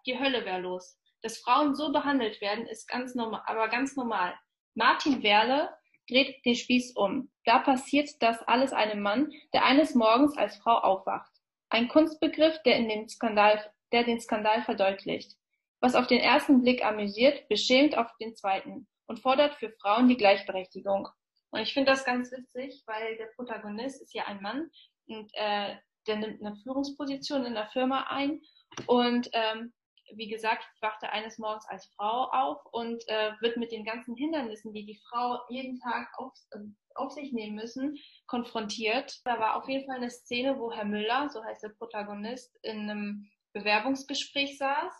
Die 0.04 0.18
Hölle 0.18 0.44
wäre 0.44 0.60
los. 0.60 0.98
Dass 1.22 1.38
Frauen 1.38 1.74
so 1.74 1.90
behandelt 1.90 2.42
werden, 2.42 2.66
ist 2.66 2.86
ganz 2.86 3.14
normal, 3.14 3.40
aber 3.46 3.68
ganz 3.68 3.96
normal. 3.96 4.34
Martin 4.74 5.22
Werle 5.22 5.74
dreht 6.06 6.44
den 6.44 6.54
Spieß 6.54 6.96
um. 6.96 7.32
Da 7.46 7.60
passiert 7.60 8.10
das 8.20 8.42
alles 8.42 8.74
einem 8.74 9.00
Mann, 9.00 9.32
der 9.54 9.64
eines 9.64 9.94
Morgens 9.94 10.36
als 10.36 10.58
Frau 10.58 10.76
aufwacht. 10.76 11.32
Ein 11.70 11.88
Kunstbegriff, 11.88 12.60
der, 12.64 12.76
in 12.76 12.90
den, 12.90 13.08
Skandal, 13.08 13.72
der 13.90 14.04
den 14.04 14.20
Skandal 14.20 14.62
verdeutlicht. 14.64 15.38
Was 15.80 15.94
auf 15.94 16.08
den 16.08 16.20
ersten 16.20 16.60
Blick 16.60 16.84
amüsiert, 16.84 17.48
beschämt 17.48 17.96
auf 17.96 18.14
den 18.20 18.36
zweiten 18.36 18.86
und 19.06 19.20
fordert 19.20 19.54
für 19.54 19.70
Frauen 19.80 20.10
die 20.10 20.18
Gleichberechtigung. 20.18 21.08
Und 21.52 21.60
ich 21.60 21.72
finde 21.72 21.90
das 21.90 22.04
ganz 22.04 22.30
witzig, 22.32 22.82
weil 22.84 23.16
der 23.16 23.30
Protagonist 23.34 24.02
ist 24.02 24.12
ja 24.12 24.26
ein 24.26 24.42
Mann 24.42 24.70
und 25.12 25.30
äh, 25.34 25.76
der 26.06 26.16
nimmt 26.16 26.40
eine 26.40 26.56
Führungsposition 26.56 27.44
in 27.44 27.54
der 27.54 27.68
Firma 27.68 28.06
ein 28.08 28.40
und 28.86 29.28
ähm, 29.32 29.72
wie 30.14 30.28
gesagt, 30.28 30.64
wachte 30.80 31.10
eines 31.10 31.38
Morgens 31.38 31.66
als 31.68 31.86
Frau 31.96 32.28
auf 32.30 32.58
und 32.72 33.02
äh, 33.08 33.32
wird 33.40 33.56
mit 33.56 33.72
den 33.72 33.84
ganzen 33.84 34.14
Hindernissen, 34.14 34.72
die 34.72 34.84
die 34.84 35.00
Frau 35.08 35.38
jeden 35.48 35.78
Tag 35.80 36.08
auf, 36.18 36.32
äh, 36.50 36.58
auf 36.94 37.12
sich 37.12 37.32
nehmen 37.32 37.54
müssen, 37.54 37.96
konfrontiert. 38.26 39.20
Da 39.24 39.38
war 39.38 39.56
auf 39.56 39.68
jeden 39.68 39.86
Fall 39.86 39.96
eine 39.96 40.10
Szene, 40.10 40.58
wo 40.58 40.72
Herr 40.72 40.84
Müller, 40.84 41.28
so 41.30 41.42
heißt 41.42 41.62
der 41.62 41.70
Protagonist, 41.70 42.54
in 42.62 42.90
einem 42.90 43.30
Bewerbungsgespräch 43.52 44.58
saß 44.58 44.92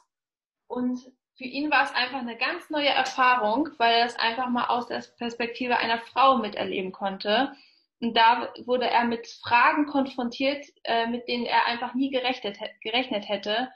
und 0.66 0.98
für 1.36 1.44
ihn 1.44 1.70
war 1.70 1.84
es 1.84 1.94
einfach 1.94 2.18
eine 2.18 2.36
ganz 2.36 2.68
neue 2.70 2.88
Erfahrung, 2.88 3.70
weil 3.78 3.94
er 3.94 4.06
es 4.06 4.16
einfach 4.16 4.48
mal 4.48 4.66
aus 4.66 4.86
der 4.86 5.02
Perspektive 5.18 5.78
einer 5.78 5.98
Frau 5.98 6.38
miterleben 6.38 6.92
konnte. 6.92 7.52
Und 8.02 8.16
da 8.16 8.52
wurde 8.66 8.90
er 8.90 9.04
mit 9.04 9.28
Fragen 9.44 9.86
konfrontiert, 9.86 10.66
äh, 10.82 11.06
mit 11.06 11.28
denen 11.28 11.46
er 11.46 11.66
einfach 11.66 11.94
nie 11.94 12.10
gerechnet, 12.10 12.58
gerechnet 12.82 13.28
hätte. 13.28 13.70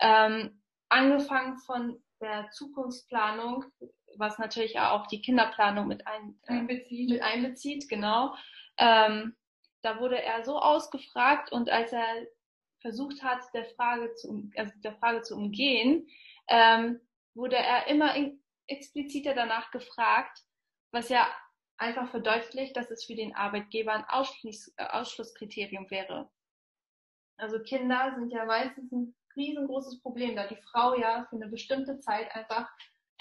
Ähm, 0.00 0.60
angefangen 0.88 1.58
von 1.58 2.02
der 2.20 2.50
Zukunftsplanung, 2.50 3.64
was 4.16 4.36
natürlich 4.38 4.80
auch 4.80 5.06
die 5.06 5.22
Kinderplanung 5.22 5.86
mit, 5.86 6.04
ein, 6.08 6.40
äh, 6.48 6.54
einbezieht. 6.54 7.10
mit 7.10 7.22
einbezieht, 7.22 7.88
genau. 7.88 8.34
Ähm, 8.78 9.36
da 9.82 10.00
wurde 10.00 10.20
er 10.20 10.44
so 10.44 10.58
ausgefragt 10.58 11.52
und 11.52 11.70
als 11.70 11.92
er 11.92 12.26
versucht 12.80 13.22
hat, 13.22 13.42
der 13.54 13.64
Frage 13.76 14.12
zu, 14.14 14.50
also 14.56 14.72
der 14.82 14.96
Frage 14.96 15.22
zu 15.22 15.36
umgehen, 15.36 16.08
ähm, 16.48 17.00
wurde 17.34 17.56
er 17.56 17.86
immer 17.86 18.12
expliziter 18.66 19.34
danach 19.34 19.70
gefragt, 19.70 20.40
was 20.90 21.08
ja 21.10 21.28
einfach 21.78 22.10
verdeutlicht, 22.10 22.76
dass 22.76 22.90
es 22.90 23.04
für 23.04 23.14
den 23.14 23.34
Arbeitgeber 23.34 23.92
ein 23.92 24.04
Ausschluss, 24.08 24.72
äh, 24.76 24.84
Ausschlusskriterium 24.84 25.90
wäre. 25.90 26.30
Also 27.36 27.60
Kinder 27.60 28.14
sind 28.18 28.32
ja 28.32 28.44
meistens 28.44 28.90
ein 28.92 29.14
riesengroßes 29.36 30.00
Problem, 30.00 30.34
da 30.34 30.46
die 30.46 30.60
Frau 30.70 30.98
ja 30.98 31.26
für 31.30 31.36
eine 31.36 31.48
bestimmte 31.48 32.00
Zeit 32.00 32.34
einfach 32.34 32.68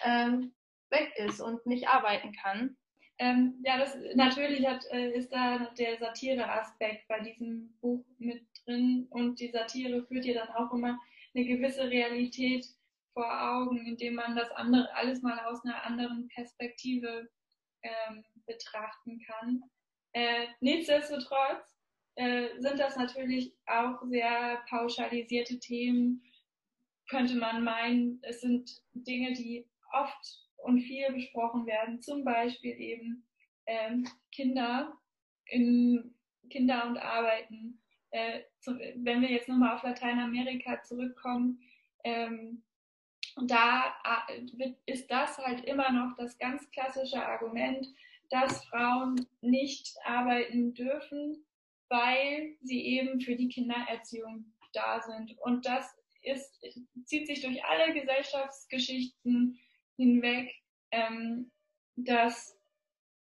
ähm, 0.04 0.54
weg 0.90 1.14
ist 1.18 1.40
und 1.40 1.66
nicht 1.66 1.88
arbeiten 1.88 2.32
kann. 2.34 2.76
Ähm, 3.20 3.62
ja, 3.64 3.78
das 3.78 3.98
natürlich 4.16 4.66
hat, 4.68 4.86
äh, 4.92 5.12
ist 5.12 5.32
da 5.32 5.72
der 5.78 5.98
Satire-Aspekt 5.98 7.08
bei 7.08 7.20
diesem 7.20 7.76
Buch 7.80 8.06
mit 8.18 8.46
drin 8.66 9.08
und 9.10 9.40
die 9.40 9.50
Satire 9.50 10.06
führt 10.06 10.26
ja 10.26 10.46
dann 10.46 10.56
auch 10.56 10.72
immer 10.72 11.00
eine 11.34 11.46
gewisse 11.46 11.90
Realität 11.90 12.66
vor 13.14 13.26
Augen, 13.26 13.86
indem 13.88 14.16
man 14.16 14.36
das 14.36 14.52
andere 14.52 14.94
alles 14.96 15.22
mal 15.22 15.40
aus 15.46 15.64
einer 15.66 15.84
anderen 15.84 16.28
Perspektive 16.28 17.28
ähm, 17.84 18.24
betrachten 18.46 19.22
kann. 19.26 19.64
Äh, 20.14 20.48
nichtsdestotrotz 20.62 21.78
äh, 22.16 22.50
sind 22.60 22.80
das 22.80 22.96
natürlich 22.96 23.54
auch 23.68 24.02
sehr 24.10 24.64
pauschalisierte 24.70 25.60
Themen, 25.60 26.24
könnte 27.10 27.36
man 27.36 27.64
meinen. 27.64 28.20
Es 28.24 28.42
sind 28.42 28.82
Dinge, 28.94 29.34
die 29.34 29.68
oft 29.92 30.48
und 30.58 30.82
viel 30.82 31.12
besprochen 31.14 31.66
werden, 31.66 32.02
zum 32.02 32.24
Beispiel 32.24 32.80
eben 32.80 33.28
ähm, 33.68 34.08
Kinder 34.32 34.98
in 35.46 36.16
Kinder 36.50 36.88
und 36.88 36.98
Arbeiten. 36.98 37.82
Äh, 38.12 38.42
zu, 38.60 38.78
wenn 38.78 39.22
wir 39.22 39.30
jetzt 39.30 39.50
nochmal 39.50 39.76
auf 39.76 39.84
Lateinamerika 39.84 40.82
zurückkommen, 40.84 41.62
ähm, 42.04 42.64
da 43.44 43.96
äh, 44.30 44.72
ist 44.86 45.10
das 45.12 45.38
halt 45.38 45.66
immer 45.66 45.92
noch 45.92 46.16
das 46.18 46.38
ganz 46.38 46.70
klassische 46.72 47.24
Argument, 47.24 47.88
dass 48.30 48.66
Frauen 48.66 49.28
nicht 49.42 49.96
arbeiten 50.04 50.74
dürfen, 50.74 51.46
weil 51.90 52.56
sie 52.62 52.84
eben 52.86 53.22
für 53.22 53.36
die 53.36 53.50
Kindererziehung 53.50 54.54
da 54.74 55.02
sind. 55.02 55.38
Und 55.40 55.66
das 55.66 55.96
ist, 56.22 56.62
zieht 57.06 57.28
sich 57.28 57.42
durch 57.42 57.64
alle 57.64 57.94
Gesellschaftsgeschichten 57.94 59.60
hinweg, 59.96 60.54
ähm, 60.92 61.52
dass 61.96 62.58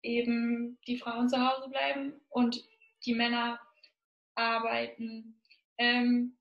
eben 0.02 0.78
die 0.88 0.97
Frauen 0.97 1.30
zu 1.30 1.38
Hause 1.38 1.69
bleiben 1.69 2.13
und 2.30 2.63
die 3.06 3.13
Männer 3.13 3.60
arbeiten. 4.36 5.39
Ähm, 5.78 6.38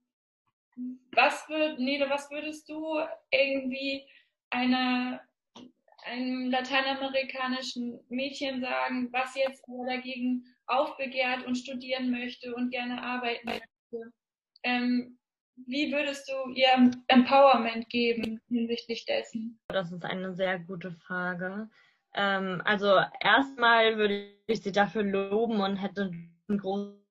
was 1.12 1.48
würd, 1.48 1.78
Nele, 1.78 2.08
was 2.10 2.30
würdest 2.30 2.68
du 2.68 2.98
irgendwie 3.30 4.06
einer 4.50 5.20
einem 6.04 6.50
lateinamerikanischen 6.50 8.00
Mädchen 8.08 8.60
sagen, 8.60 9.08
was 9.12 9.34
jetzt 9.36 9.62
dagegen 9.86 10.44
aufbegehrt 10.66 11.46
und 11.46 11.56
studieren 11.56 12.10
möchte 12.10 12.54
und 12.54 12.70
gerne 12.70 13.02
arbeiten 13.02 13.46
möchte. 13.46 14.12
Ähm, 14.62 15.18
wie 15.66 15.92
würdest 15.92 16.28
du 16.28 16.52
ihr 16.52 16.90
Empowerment 17.08 17.88
geben 17.88 18.40
hinsichtlich 18.48 19.04
dessen? 19.04 19.60
Das 19.68 19.92
ist 19.92 20.04
eine 20.04 20.34
sehr 20.34 20.58
gute 20.58 20.92
Frage. 20.92 21.68
Ähm, 22.14 22.62
also 22.64 22.98
erstmal 23.20 23.96
würde 23.96 24.30
ich 24.46 24.62
sie 24.62 24.72
dafür 24.72 25.02
loben 25.02 25.60
und 25.60 25.76
hätte 25.76 26.10
einen 26.48 26.58
großen 26.58 27.01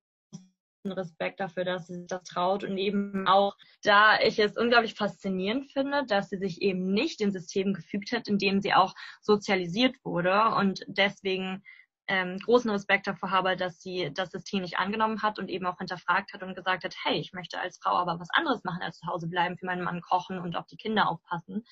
Respekt 0.85 1.39
dafür, 1.39 1.63
dass 1.63 1.87
sie 1.87 1.95
sich 1.95 2.07
das 2.07 2.23
traut 2.23 2.63
und 2.63 2.77
eben 2.77 3.27
auch, 3.27 3.55
da 3.83 4.19
ich 4.19 4.39
es 4.39 4.57
unglaublich 4.57 4.95
faszinierend 4.95 5.71
finde, 5.71 6.05
dass 6.05 6.29
sie 6.29 6.37
sich 6.37 6.61
eben 6.61 6.91
nicht 6.93 7.19
dem 7.19 7.31
System 7.31 7.73
gefügt 7.73 8.11
hat, 8.11 8.27
in 8.27 8.37
dem 8.37 8.61
sie 8.61 8.73
auch 8.73 8.95
sozialisiert 9.21 9.95
wurde 10.03 10.55
und 10.55 10.83
deswegen 10.87 11.63
ähm, 12.07 12.39
großen 12.39 12.71
Respekt 12.71 13.07
davor 13.07 13.31
habe, 13.31 13.55
dass 13.55 13.81
sie 13.81 14.11
das 14.13 14.31
System 14.31 14.61
nicht 14.61 14.79
angenommen 14.79 15.21
hat 15.21 15.39
und 15.39 15.49
eben 15.49 15.65
auch 15.65 15.77
hinterfragt 15.77 16.33
hat 16.33 16.43
und 16.43 16.55
gesagt 16.55 16.83
hat, 16.83 16.95
hey, 17.03 17.19
ich 17.19 17.31
möchte 17.31 17.59
als 17.59 17.77
Frau 17.77 17.91
aber 17.91 18.19
was 18.19 18.31
anderes 18.31 18.63
machen 18.63 18.81
als 18.81 18.99
zu 18.99 19.07
Hause 19.07 19.27
bleiben, 19.27 19.57
für 19.57 19.65
meinen 19.65 19.83
Mann 19.83 20.01
kochen 20.01 20.39
und 20.39 20.55
auf 20.55 20.65
die 20.65 20.77
Kinder 20.77 21.09
aufpassen. 21.09 21.63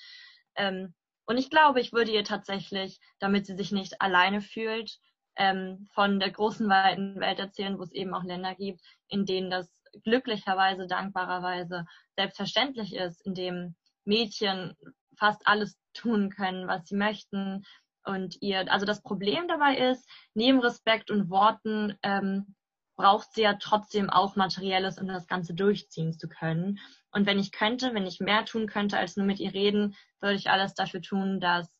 Ähm, 0.54 0.94
und 1.26 1.36
ich 1.36 1.50
glaube, 1.50 1.80
ich 1.80 1.92
würde 1.92 2.10
ihr 2.10 2.24
tatsächlich, 2.24 3.00
damit 3.18 3.46
sie 3.46 3.56
sich 3.56 3.70
nicht 3.70 4.00
alleine 4.00 4.40
fühlt, 4.40 4.98
ähm, 5.40 5.88
von 5.94 6.20
der 6.20 6.30
großen, 6.30 6.68
weiten 6.68 7.18
Welt 7.18 7.38
erzählen, 7.38 7.78
wo 7.78 7.82
es 7.82 7.92
eben 7.92 8.12
auch 8.14 8.24
Länder 8.24 8.54
gibt, 8.54 8.82
in 9.08 9.24
denen 9.24 9.50
das 9.50 9.72
glücklicherweise, 10.04 10.86
dankbarerweise 10.86 11.86
selbstverständlich 12.14 12.94
ist, 12.94 13.24
in 13.24 13.34
dem 13.34 13.74
Mädchen 14.04 14.76
fast 15.16 15.40
alles 15.46 15.78
tun 15.94 16.30
können, 16.30 16.68
was 16.68 16.86
sie 16.86 16.94
möchten, 16.94 17.64
und 18.04 18.40
ihr, 18.40 18.70
also 18.72 18.86
das 18.86 19.02
Problem 19.02 19.46
dabei 19.48 19.76
ist, 19.76 20.08
neben 20.34 20.60
Respekt 20.60 21.10
und 21.10 21.30
Worten 21.30 21.98
ähm, 22.02 22.54
braucht 22.96 23.32
sie 23.32 23.42
ja 23.42 23.54
trotzdem 23.54 24.10
auch 24.10 24.36
Materielles, 24.36 24.98
um 24.98 25.06
das 25.06 25.26
Ganze 25.26 25.54
durchziehen 25.54 26.12
zu 26.12 26.28
können. 26.28 26.78
Und 27.12 27.26
wenn 27.26 27.38
ich 27.38 27.52
könnte, 27.52 27.94
wenn 27.94 28.06
ich 28.06 28.20
mehr 28.20 28.44
tun 28.44 28.66
könnte, 28.66 28.98
als 28.98 29.16
nur 29.16 29.26
mit 29.26 29.40
ihr 29.40 29.52
reden, 29.52 29.96
würde 30.20 30.36
ich 30.36 30.50
alles 30.50 30.74
dafür 30.74 31.02
tun, 31.02 31.40
dass 31.40 31.70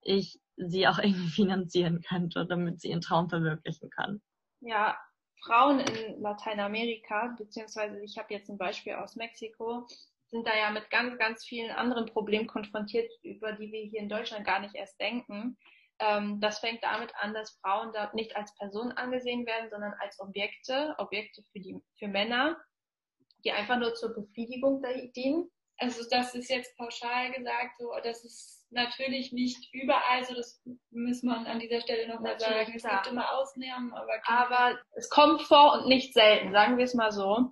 ich 0.00 0.40
sie 0.56 0.86
auch 0.86 0.98
irgendwie 1.02 1.28
finanzieren 1.28 2.02
könnte, 2.02 2.46
damit 2.46 2.80
sie 2.80 2.88
ihren 2.88 3.00
Traum 3.00 3.28
verwirklichen 3.28 3.90
kann. 3.90 4.22
Ja, 4.60 4.96
Frauen 5.42 5.80
in 5.80 6.20
Lateinamerika, 6.22 7.34
beziehungsweise 7.38 8.02
ich 8.02 8.16
habe 8.16 8.32
jetzt 8.32 8.48
ein 8.48 8.56
Beispiel 8.56 8.94
aus 8.94 9.16
Mexiko, 9.16 9.86
sind 10.30 10.46
da 10.46 10.56
ja 10.56 10.70
mit 10.70 10.90
ganz, 10.90 11.18
ganz 11.18 11.44
vielen 11.44 11.70
anderen 11.70 12.06
Problemen 12.06 12.46
konfrontiert, 12.46 13.10
über 13.22 13.52
die 13.52 13.70
wir 13.70 13.82
hier 13.82 14.00
in 14.00 14.08
Deutschland 14.08 14.46
gar 14.46 14.60
nicht 14.60 14.74
erst 14.74 14.98
denken. 14.98 15.56
Ähm, 16.00 16.40
das 16.40 16.58
fängt 16.58 16.82
damit 16.82 17.12
an, 17.20 17.34
dass 17.34 17.58
Frauen 17.60 17.92
dort 17.92 18.14
nicht 18.14 18.34
als 18.36 18.54
Personen 18.56 18.92
angesehen 18.92 19.46
werden, 19.46 19.70
sondern 19.70 19.94
als 20.00 20.18
Objekte, 20.18 20.94
Objekte 20.98 21.42
für, 21.52 21.60
die, 21.60 21.78
für 21.98 22.08
Männer, 22.08 22.56
die 23.44 23.52
einfach 23.52 23.78
nur 23.78 23.94
zur 23.94 24.14
Befriedigung 24.14 24.82
dienen. 25.14 25.50
Also 25.78 26.02
das 26.10 26.34
ist 26.34 26.50
jetzt 26.50 26.76
pauschal 26.76 27.32
gesagt, 27.32 27.78
so 27.78 27.92
das 28.02 28.24
ist 28.24 28.63
natürlich 28.74 29.32
nicht 29.32 29.72
überall 29.72 30.24
so, 30.24 30.34
das 30.34 30.62
muss 30.90 31.22
man 31.22 31.46
an 31.46 31.58
dieser 31.58 31.80
Stelle 31.80 32.08
nochmal 32.08 32.38
sagen. 32.38 32.72
Es 32.74 32.82
gibt 32.82 33.06
immer 33.06 33.32
Ausnahmen, 33.32 33.92
aber, 33.92 34.12
aber 34.26 34.78
es 34.94 35.08
kommt 35.08 35.42
vor 35.42 35.74
und 35.74 35.88
nicht 35.88 36.12
selten, 36.12 36.52
sagen 36.52 36.76
wir 36.76 36.84
es 36.84 36.94
mal 36.94 37.12
so. 37.12 37.50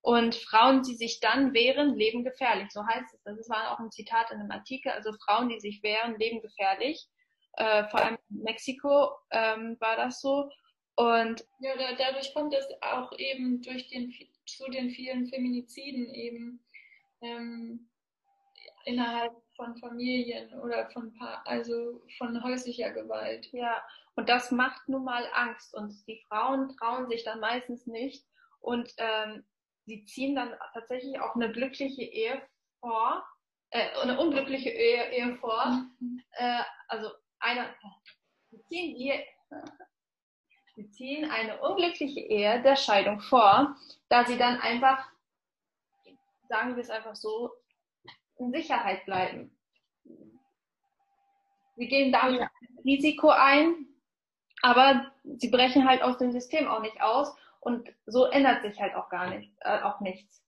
Und 0.00 0.34
Frauen, 0.34 0.82
die 0.82 0.96
sich 0.96 1.20
dann 1.20 1.54
wehren, 1.54 1.94
leben 1.94 2.24
gefährlich. 2.24 2.70
So 2.70 2.84
heißt 2.84 3.14
es. 3.14 3.22
Das 3.22 3.48
war 3.48 3.70
auch 3.70 3.78
ein 3.78 3.92
Zitat 3.92 4.32
in 4.32 4.40
einem 4.40 4.50
Artikel. 4.50 4.90
Also 4.90 5.12
Frauen, 5.12 5.48
die 5.48 5.60
sich 5.60 5.80
wehren, 5.84 6.18
leben 6.18 6.42
gefährlich. 6.42 7.06
Äh, 7.52 7.84
vor 7.88 8.00
allem 8.00 8.18
in 8.30 8.42
Mexiko 8.42 9.10
ähm, 9.30 9.76
war 9.78 9.96
das 9.96 10.20
so. 10.20 10.50
Und 10.96 11.44
ja, 11.60 11.76
da, 11.76 11.94
dadurch 11.96 12.34
kommt 12.34 12.52
es 12.52 12.66
auch 12.80 13.12
eben 13.16 13.62
durch 13.62 13.88
den, 13.88 14.12
zu 14.46 14.68
den 14.70 14.90
vielen 14.90 15.26
Feminiziden 15.28 16.12
eben 16.14 16.64
ähm, 17.20 17.88
innerhalb 18.84 19.32
von 19.62 19.76
Familien 19.76 20.52
oder 20.60 20.90
von 20.90 21.14
pa 21.14 21.42
also 21.44 22.02
von 22.18 22.42
häuslicher 22.42 22.90
Gewalt. 22.90 23.52
Ja, 23.52 23.82
und 24.16 24.28
das 24.28 24.50
macht 24.50 24.88
nun 24.88 25.04
mal 25.04 25.24
Angst 25.34 25.74
und 25.74 25.94
die 26.08 26.20
Frauen 26.28 26.76
trauen 26.76 27.08
sich 27.08 27.22
dann 27.22 27.40
meistens 27.40 27.86
nicht 27.86 28.26
und 28.60 28.92
ähm, 28.96 29.44
sie 29.86 30.04
ziehen 30.04 30.34
dann 30.34 30.52
tatsächlich 30.74 31.20
auch 31.20 31.36
eine 31.36 31.52
glückliche 31.52 32.02
Ehe 32.02 32.42
vor, 32.80 33.24
äh, 33.70 33.88
eine 34.00 34.18
unglückliche 34.18 34.70
Ehe, 34.70 35.12
Ehe 35.12 35.36
vor. 35.36 35.86
Mhm. 36.00 36.22
Äh, 36.32 36.62
also 36.88 37.10
eine, 37.38 37.74
sie 38.50 38.62
ziehen, 38.64 38.96
die, 38.96 39.12
sie 40.74 40.90
ziehen 40.90 41.30
eine 41.30 41.60
unglückliche 41.60 42.20
Ehe 42.20 42.60
der 42.62 42.76
Scheidung 42.76 43.20
vor, 43.20 43.76
da 44.08 44.24
sie 44.24 44.38
dann 44.38 44.60
einfach, 44.60 45.08
sagen 46.48 46.74
wir 46.74 46.82
es 46.82 46.90
einfach 46.90 47.14
so, 47.14 47.52
in 48.42 48.52
Sicherheit 48.52 49.04
bleiben. 49.04 49.56
Sie 51.76 51.88
gehen 51.88 52.12
damit 52.12 52.40
ja. 52.40 52.50
Risiko 52.84 53.30
ein, 53.30 53.86
aber 54.62 55.10
sie 55.24 55.50
brechen 55.50 55.88
halt 55.88 56.02
aus 56.02 56.18
dem 56.18 56.32
System 56.32 56.68
auch 56.68 56.82
nicht 56.82 57.00
aus 57.00 57.34
und 57.60 57.88
so 58.06 58.26
ändert 58.26 58.62
sich 58.62 58.80
halt 58.80 58.94
auch 58.94 59.08
gar 59.08 59.30
nicht, 59.30 59.52
äh, 59.60 59.80
auch 59.80 60.00
nichts. 60.00 60.42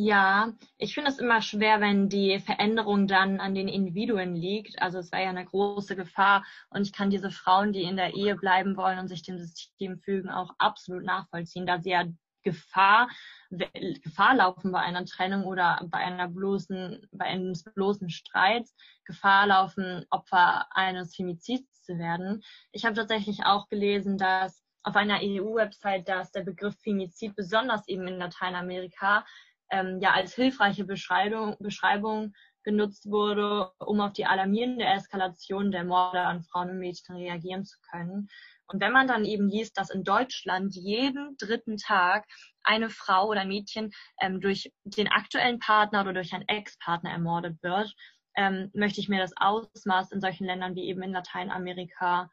Ja, 0.00 0.52
ich 0.76 0.94
finde 0.94 1.10
es 1.10 1.18
immer 1.18 1.42
schwer, 1.42 1.80
wenn 1.80 2.08
die 2.08 2.38
Veränderung 2.38 3.08
dann 3.08 3.40
an 3.40 3.56
den 3.56 3.66
Individuen 3.66 4.36
liegt. 4.36 4.80
Also 4.80 4.98
es 4.98 5.10
wäre 5.10 5.24
ja 5.24 5.30
eine 5.30 5.44
große 5.44 5.96
Gefahr 5.96 6.44
und 6.70 6.82
ich 6.82 6.92
kann 6.92 7.10
diese 7.10 7.32
Frauen, 7.32 7.72
die 7.72 7.82
in 7.82 7.96
der 7.96 8.14
Ehe 8.14 8.36
bleiben 8.36 8.76
wollen 8.76 9.00
und 9.00 9.08
sich 9.08 9.22
dem 9.22 9.38
System 9.38 9.98
fügen, 9.98 10.30
auch 10.30 10.54
absolut 10.58 11.02
nachvollziehen, 11.02 11.66
da 11.66 11.80
sie 11.80 11.90
ja 11.90 12.04
Gefahr, 12.42 13.08
Gefahr 13.50 14.34
laufen 14.34 14.72
bei 14.72 14.80
einer 14.80 15.04
Trennung 15.04 15.44
oder 15.44 15.80
bei 15.90 15.98
einer 15.98 16.28
bloßen, 16.28 17.08
bei 17.12 17.26
einem 17.26 17.52
bloßen 17.74 18.10
Streit, 18.10 18.68
Gefahr 19.04 19.46
laufen, 19.46 20.04
Opfer 20.10 20.66
eines 20.70 21.14
Femizids 21.14 21.82
zu 21.82 21.98
werden. 21.98 22.42
Ich 22.72 22.84
habe 22.84 22.94
tatsächlich 22.94 23.44
auch 23.44 23.68
gelesen, 23.68 24.18
dass 24.18 24.62
auf 24.82 24.96
einer 24.96 25.20
EU-Website, 25.22 26.08
dass 26.08 26.32
der 26.32 26.42
Begriff 26.42 26.76
Femizid 26.82 27.34
besonders 27.36 27.86
eben 27.88 28.06
in 28.06 28.18
Lateinamerika 28.18 29.24
ähm, 29.70 29.98
ja 30.00 30.12
als 30.12 30.34
hilfreiche 30.34 30.84
Beschreibung, 30.84 31.56
Beschreibung 31.58 32.32
genutzt 32.62 33.06
wurde, 33.10 33.70
um 33.78 34.00
auf 34.00 34.12
die 34.12 34.26
alarmierende 34.26 34.84
Eskalation 34.84 35.70
der 35.70 35.84
Morde 35.84 36.20
an 36.20 36.42
Frauen 36.42 36.70
und 36.70 36.78
Mädchen 36.78 37.16
reagieren 37.16 37.64
zu 37.64 37.78
können. 37.90 38.28
Und 38.68 38.80
wenn 38.80 38.92
man 38.92 39.08
dann 39.08 39.24
eben 39.24 39.48
liest, 39.48 39.78
dass 39.78 39.90
in 39.90 40.04
Deutschland 40.04 40.74
jeden 40.74 41.36
dritten 41.38 41.78
Tag 41.78 42.26
eine 42.62 42.90
Frau 42.90 43.28
oder 43.28 43.40
ein 43.40 43.48
Mädchen 43.48 43.90
ähm, 44.20 44.40
durch 44.40 44.70
den 44.84 45.08
aktuellen 45.08 45.58
Partner 45.58 46.02
oder 46.02 46.12
durch 46.12 46.32
einen 46.34 46.46
Ex-Partner 46.48 47.10
ermordet 47.10 47.62
wird, 47.62 47.94
ähm, 48.36 48.70
möchte 48.74 49.00
ich 49.00 49.08
mir 49.08 49.20
das 49.20 49.32
Ausmaß 49.36 50.12
in 50.12 50.20
solchen 50.20 50.44
Ländern 50.44 50.74
wie 50.74 50.86
eben 50.86 51.02
in 51.02 51.12
Lateinamerika 51.12 52.30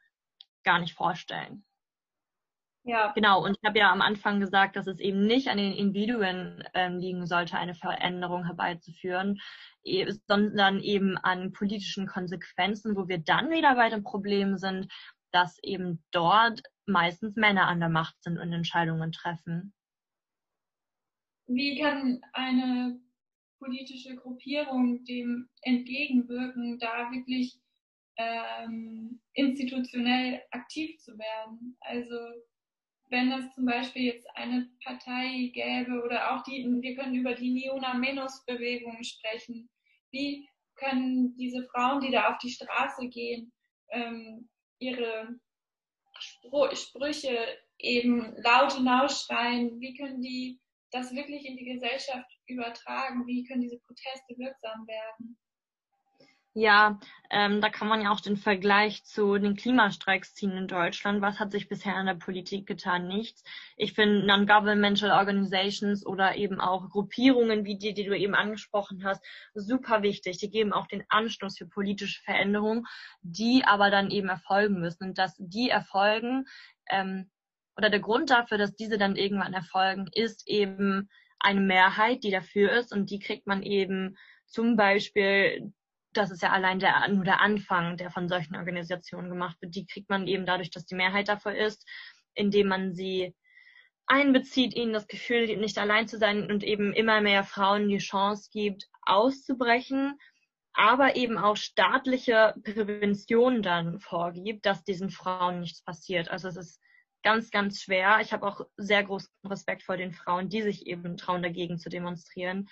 gar 0.64 0.80
nicht 0.80 0.94
vorstellen. 0.94 1.66
Ja. 2.88 3.12
Genau, 3.14 3.44
und 3.44 3.58
ich 3.60 3.68
habe 3.68 3.80
ja 3.80 3.92
am 3.92 4.02
Anfang 4.02 4.40
gesagt, 4.40 4.76
dass 4.76 4.86
es 4.86 5.00
eben 5.00 5.26
nicht 5.26 5.48
an 5.48 5.58
den 5.58 5.74
Individuen 5.74 6.64
ähm, 6.76 7.00
liegen 7.00 7.26
sollte, 7.26 7.58
eine 7.58 7.74
Veränderung 7.74 8.46
herbeizuführen, 8.46 9.40
e 9.84 10.06
sondern 10.28 10.80
eben 10.82 11.18
an 11.18 11.52
politischen 11.52 12.06
Konsequenzen, 12.06 12.96
wo 12.96 13.08
wir 13.08 13.18
dann 13.18 13.50
wieder 13.50 13.74
bei 13.74 13.90
dem 13.90 14.04
Problem 14.04 14.60
sind, 14.60 14.88
dass 15.32 15.62
eben 15.64 16.04
dort 16.12 16.62
meistens 16.86 17.36
Männer 17.36 17.68
an 17.68 17.80
der 17.80 17.90
Macht 17.90 18.22
sind 18.22 18.38
und 18.38 18.54
Entscheidungen 18.54 19.12
treffen. 19.12 19.74
Wie 21.48 21.80
kann 21.80 22.22
eine 22.34 23.00
politische 23.60 24.16
Gruppierung 24.16 25.04
dem 25.06 25.50
entgegenwirken, 25.62 26.80
da 26.80 27.12
wirklich 27.12 27.60
ähm, 28.18 29.22
institutionell 29.34 30.42
aktiv 30.52 30.98
zu 31.00 31.18
werden? 31.18 31.78
Also 31.82 32.16
wenn 33.10 33.32
es 33.32 33.54
zum 33.54 33.66
Beispiel 33.66 34.04
jetzt 34.04 34.28
eine 34.36 34.70
Partei 34.84 35.52
gäbe 35.54 36.04
oder 36.04 36.34
auch 36.34 36.44
die, 36.44 36.66
wir 36.82 36.96
können 36.96 37.16
über 37.16 37.36
die 37.36 37.52
Neona-Menos-Bewegung 37.52 39.04
sprechen. 39.04 39.70
Wie 40.12 40.48
können 40.76 41.36
diese 41.38 41.64
Frauen, 41.72 42.02
die 42.02 42.12
da 42.12 42.30
auf 42.30 42.38
die 42.40 42.50
Straße 42.50 43.08
gehen, 43.08 43.52
ähm, 43.92 44.50
ihre 44.86 45.40
Spr 46.20 46.76
Sprüche 46.76 47.38
eben 47.78 48.36
laut 48.42 48.74
hinausschreien? 48.74 49.80
Wie 49.80 49.96
können 49.96 50.22
die 50.22 50.60
das 50.92 51.14
wirklich 51.14 51.46
in 51.46 51.58
die 51.58 51.66
Gesellschaft 51.66 52.30
übertragen? 52.48 53.26
Wie 53.26 53.44
können 53.44 53.62
diese 53.62 53.80
Proteste 53.80 54.38
wirksam 54.38 54.88
werden? 54.88 55.38
Ja, 56.58 57.02
ähm, 57.30 57.60
da 57.60 57.68
kann 57.68 57.90
man 57.90 58.02
ja 58.02 58.12
auch 58.12 58.22
den 58.22 58.38
Vergleich 58.38 59.04
zu 59.04 59.38
den 59.38 59.58
Klimastreiks 59.58 60.36
ziehen 60.36 60.52
in 60.52 60.70
Deutschland. 60.70 61.22
Was 61.22 61.38
hat 61.38 61.52
sich 61.52 61.68
bisher 61.68 62.00
in 62.00 62.06
der 62.06 62.14
Politik 62.14 62.66
getan? 62.66 63.10
Nichts. 63.10 63.44
Ich 63.76 63.92
finde 63.92 64.26
Non-Governmental 64.26 65.12
Organizations 65.12 66.06
oder 66.06 66.38
eben 66.38 66.62
auch 66.62 66.90
Gruppierungen 66.90 67.66
wie 67.66 67.78
die, 67.78 67.94
die 67.94 68.06
du 68.06 68.18
eben 68.18 68.36
angesprochen 68.36 69.04
hast, 69.04 69.22
super 69.54 70.02
wichtig. 70.02 70.38
Die 70.38 70.50
geben 70.50 70.72
auch 70.72 70.88
den 70.88 71.04
Anstoß 71.10 71.58
für 71.58 71.68
politische 71.68 72.22
Veränderungen, 72.24 72.86
die 73.22 73.66
aber 73.66 73.92
dann 73.92 74.10
eben 74.10 74.30
erfolgen 74.30 74.80
müssen. 74.80 75.10
Und 75.10 75.18
dass 75.18 75.36
die 75.38 75.70
erfolgen, 75.70 76.46
ähm, 76.90 77.30
oder 77.76 77.90
der 77.90 78.00
Grund 78.00 78.30
dafür, 78.30 78.58
dass 78.58 78.74
diese 78.78 78.98
dann 78.98 79.18
irgendwann 79.18 79.54
erfolgen, 79.54 80.08
ist 80.14 80.48
eben 80.48 81.10
eine 81.38 81.60
Mehrheit, 81.60 82.24
die 82.24 82.32
dafür 82.32 82.72
ist 82.72 82.94
und 82.94 83.10
die 83.10 83.20
kriegt 83.20 83.46
man 83.46 83.62
eben 83.62 84.16
zum 84.46 84.78
Beispiel 84.78 85.74
das 86.18 86.32
ist 86.32 86.42
ja 86.42 86.52
allein 86.52 86.80
der, 86.80 87.08
nur 87.10 87.24
der 87.24 87.42
Anfang, 87.42 87.98
der 87.98 88.12
von 88.12 88.28
solchen 88.28 88.56
Organisationen 88.56 89.30
gemacht 89.30 89.58
wird. 89.62 89.76
Die 89.76 89.86
kriegt 89.86 90.10
man 90.10 90.28
eben 90.28 90.46
dadurch, 90.46 90.70
dass 90.70 90.86
die 90.86 90.96
Mehrheit 90.96 91.28
dafür 91.28 91.56
ist, 91.56 91.88
indem 92.34 92.68
man 92.68 92.94
sie 92.94 93.36
einbezieht, 94.08 94.76
ihnen 94.76 94.94
das 94.94 95.08
Gefühl, 95.08 95.58
nicht 95.58 95.78
allein 95.78 96.08
zu 96.08 96.18
sein 96.18 96.50
und 96.50 96.64
eben 96.64 96.94
immer 96.94 97.22
mehr 97.22 97.44
Frauen 97.44 97.88
die 97.88 97.98
Chance 97.98 98.50
gibt, 98.52 98.88
auszubrechen, 99.02 100.20
aber 100.74 101.16
eben 101.16 101.38
auch 101.38 101.58
staatliche 101.58 102.54
Prävention 102.64 103.62
dann 103.62 104.00
vorgibt, 104.00 104.66
dass 104.66 104.84
diesen 104.84 105.10
Frauen 105.10 105.62
nichts 105.62 105.82
passiert. 105.82 106.30
Also 106.30 106.50
es 106.50 106.58
ist 106.58 106.82
ganz, 107.24 107.50
ganz 107.50 107.82
schwer. 107.82 108.20
Ich 108.22 108.34
habe 108.34 108.46
auch 108.46 108.62
sehr 108.78 109.04
großen 109.04 109.32
Respekt 109.46 109.84
vor 109.84 109.98
den 109.98 110.12
Frauen, 110.12 110.50
die 110.50 110.62
sich 110.62 110.86
eben 110.86 111.18
trauen, 111.18 111.42
dagegen 111.42 111.80
zu 111.80 111.90
demonstrieren, 111.90 112.70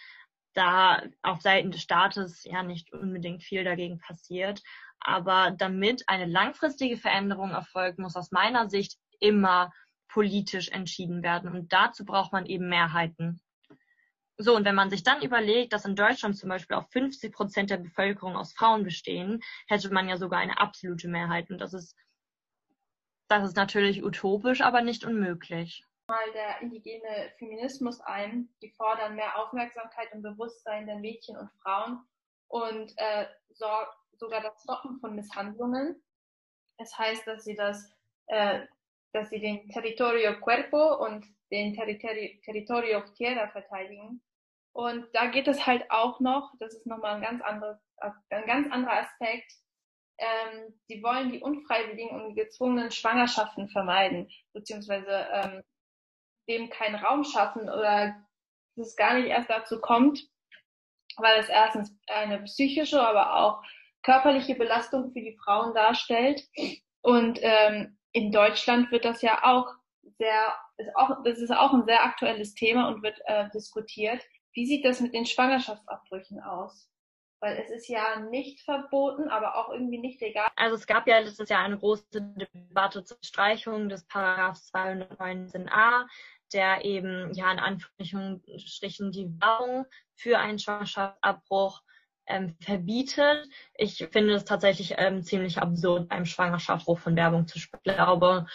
da 0.53 1.01
auf 1.21 1.41
Seiten 1.41 1.71
des 1.71 1.81
Staates 1.81 2.43
ja 2.43 2.63
nicht 2.63 2.91
unbedingt 2.93 3.43
viel 3.43 3.63
dagegen 3.63 3.99
passiert. 3.99 4.61
Aber 4.99 5.51
damit 5.51 6.03
eine 6.07 6.25
langfristige 6.25 6.97
Veränderung 6.97 7.51
erfolgt, 7.51 7.99
muss 7.99 8.15
aus 8.15 8.31
meiner 8.31 8.69
Sicht 8.69 8.97
immer 9.19 9.71
politisch 10.07 10.69
entschieden 10.69 11.23
werden. 11.23 11.51
Und 11.51 11.73
dazu 11.73 12.05
braucht 12.05 12.31
man 12.31 12.45
eben 12.45 12.69
Mehrheiten. 12.69 13.41
So, 14.37 14.55
und 14.55 14.65
wenn 14.65 14.75
man 14.75 14.89
sich 14.89 15.03
dann 15.03 15.21
überlegt, 15.21 15.73
dass 15.73 15.85
in 15.85 15.95
Deutschland 15.95 16.37
zum 16.37 16.49
Beispiel 16.49 16.75
auch 16.77 16.89
50 16.89 17.33
Prozent 17.33 17.69
der 17.69 17.77
Bevölkerung 17.77 18.35
aus 18.35 18.53
Frauen 18.53 18.83
bestehen, 18.83 19.41
hätte 19.67 19.93
man 19.93 20.09
ja 20.09 20.17
sogar 20.17 20.39
eine 20.39 20.59
absolute 20.59 21.07
Mehrheit. 21.07 21.49
Und 21.51 21.59
das 21.59 21.73
ist 21.73 21.95
das 23.33 23.47
ist 23.49 23.55
natürlich 23.55 24.03
utopisch, 24.03 24.61
aber 24.61 24.81
nicht 24.81 25.05
unmöglich. 25.05 25.83
Mal 26.07 26.31
der 26.33 26.61
indigene 26.61 27.31
Feminismus 27.37 28.01
ein. 28.01 28.49
Die 28.61 28.71
fordern 28.71 29.15
mehr 29.15 29.39
Aufmerksamkeit 29.39 30.11
und 30.13 30.21
Bewusstsein 30.21 30.85
der 30.85 30.97
Mädchen 30.97 31.37
und 31.37 31.49
Frauen 31.61 32.05
und 32.47 32.93
äh, 32.97 33.25
sogar 33.49 34.41
das 34.41 34.61
Stoppen 34.63 34.99
von 34.99 35.15
Misshandlungen. 35.15 36.01
Das 36.77 36.97
heißt, 36.97 37.25
dass 37.25 37.43
sie 37.43 37.55
das, 37.55 37.91
äh, 38.27 38.61
dass 39.13 39.29
sie 39.29 39.39
den 39.39 39.69
Territorio 39.69 40.39
Cuerpo 40.39 41.03
und 41.05 41.25
den 41.51 41.73
Territori 41.73 42.41
Territorio 42.43 43.01
Tierra 43.15 43.47
verteidigen. 43.49 44.21
Und 44.73 45.07
da 45.13 45.27
geht 45.27 45.47
es 45.47 45.65
halt 45.65 45.89
auch 45.89 46.19
noch, 46.19 46.51
das 46.59 46.73
ist 46.73 46.87
nochmal 46.87 47.15
ein 47.15 47.21
ganz 47.21 47.41
anderes, 47.43 47.77
ein 48.29 48.45
ganz 48.45 48.71
anderer 48.71 49.01
Aspekt, 49.01 49.53
ähm, 50.17 50.73
die 50.89 51.01
wollen 51.03 51.31
die 51.31 51.41
unfreiwilligen 51.41 52.09
und 52.09 52.35
gezwungenen 52.35 52.91
Schwangerschaften 52.91 53.69
vermeiden, 53.69 54.29
beziehungsweise 54.53 55.27
ähm, 55.31 55.63
dem 56.47 56.69
keinen 56.69 56.95
Raum 56.95 57.23
schaffen 57.23 57.63
oder 57.63 58.15
dass 58.75 58.87
es 58.87 58.95
gar 58.95 59.15
nicht 59.15 59.27
erst 59.27 59.49
dazu 59.49 59.79
kommt, 59.79 60.27
weil 61.17 61.39
es 61.39 61.49
erstens 61.49 61.95
eine 62.07 62.41
psychische, 62.43 63.01
aber 63.01 63.35
auch 63.35 63.63
körperliche 64.03 64.55
Belastung 64.55 65.11
für 65.11 65.21
die 65.21 65.37
Frauen 65.43 65.73
darstellt. 65.73 66.47
Und 67.01 67.39
ähm, 67.41 67.97
in 68.11 68.31
Deutschland 68.31 68.91
wird 68.91 69.05
das 69.05 69.21
ja 69.21 69.43
auch 69.43 69.67
sehr, 70.17 70.53
ist 70.77 70.95
auch, 70.95 71.23
das 71.23 71.39
ist 71.39 71.51
auch 71.51 71.73
ein 71.73 71.85
sehr 71.85 72.03
aktuelles 72.03 72.53
Thema 72.53 72.87
und 72.87 73.03
wird 73.03 73.19
äh, 73.25 73.49
diskutiert. 73.53 74.21
Wie 74.53 74.65
sieht 74.65 74.85
das 74.85 74.99
mit 75.01 75.13
den 75.13 75.25
Schwangerschaftsabbrüchen 75.25 76.41
aus? 76.41 76.89
Weil 77.43 77.57
es 77.57 77.69
ist 77.69 77.89
ja 77.89 78.21
nicht 78.21 78.61
verboten, 78.61 79.27
aber 79.27 79.57
auch 79.57 79.69
irgendwie 79.69 79.97
nicht 79.97 80.21
legal. 80.21 80.47
Also 80.55 80.75
es 80.75 80.87
gab 80.87 81.05
ja 81.07 81.19
letztes 81.19 81.49
Jahr 81.49 81.63
eine 81.63 81.77
große 81.77 82.05
Debatte 82.53 83.03
zur 83.03 83.17
Streichung 83.21 83.89
des 83.89 84.05
Paragraphs 84.07 84.73
219a, 84.73 86.05
der 86.53 86.85
eben 86.85 87.33
ja 87.33 87.51
in 87.51 87.59
Anführungsstrichen 87.59 89.11
die 89.11 89.29
Werbung 89.41 89.85
für 90.15 90.39
einen 90.39 90.57
Schwangerschaftsabbruch 90.57 91.83
ähm, 92.27 92.55
verbietet. 92.61 93.49
Ich 93.75 93.97
finde 94.13 94.35
es 94.35 94.45
tatsächlich 94.45 94.95
ähm, 94.97 95.21
ziemlich 95.21 95.57
absurd, 95.57 96.07
beim 96.07 96.25
Schwangerschaftsabbruch 96.25 96.99
von 96.99 97.17
Werbung 97.17 97.45
zu 97.45 97.59
sprechen. 97.59 97.81
Ich 97.83 97.95
glaube, 97.95 98.45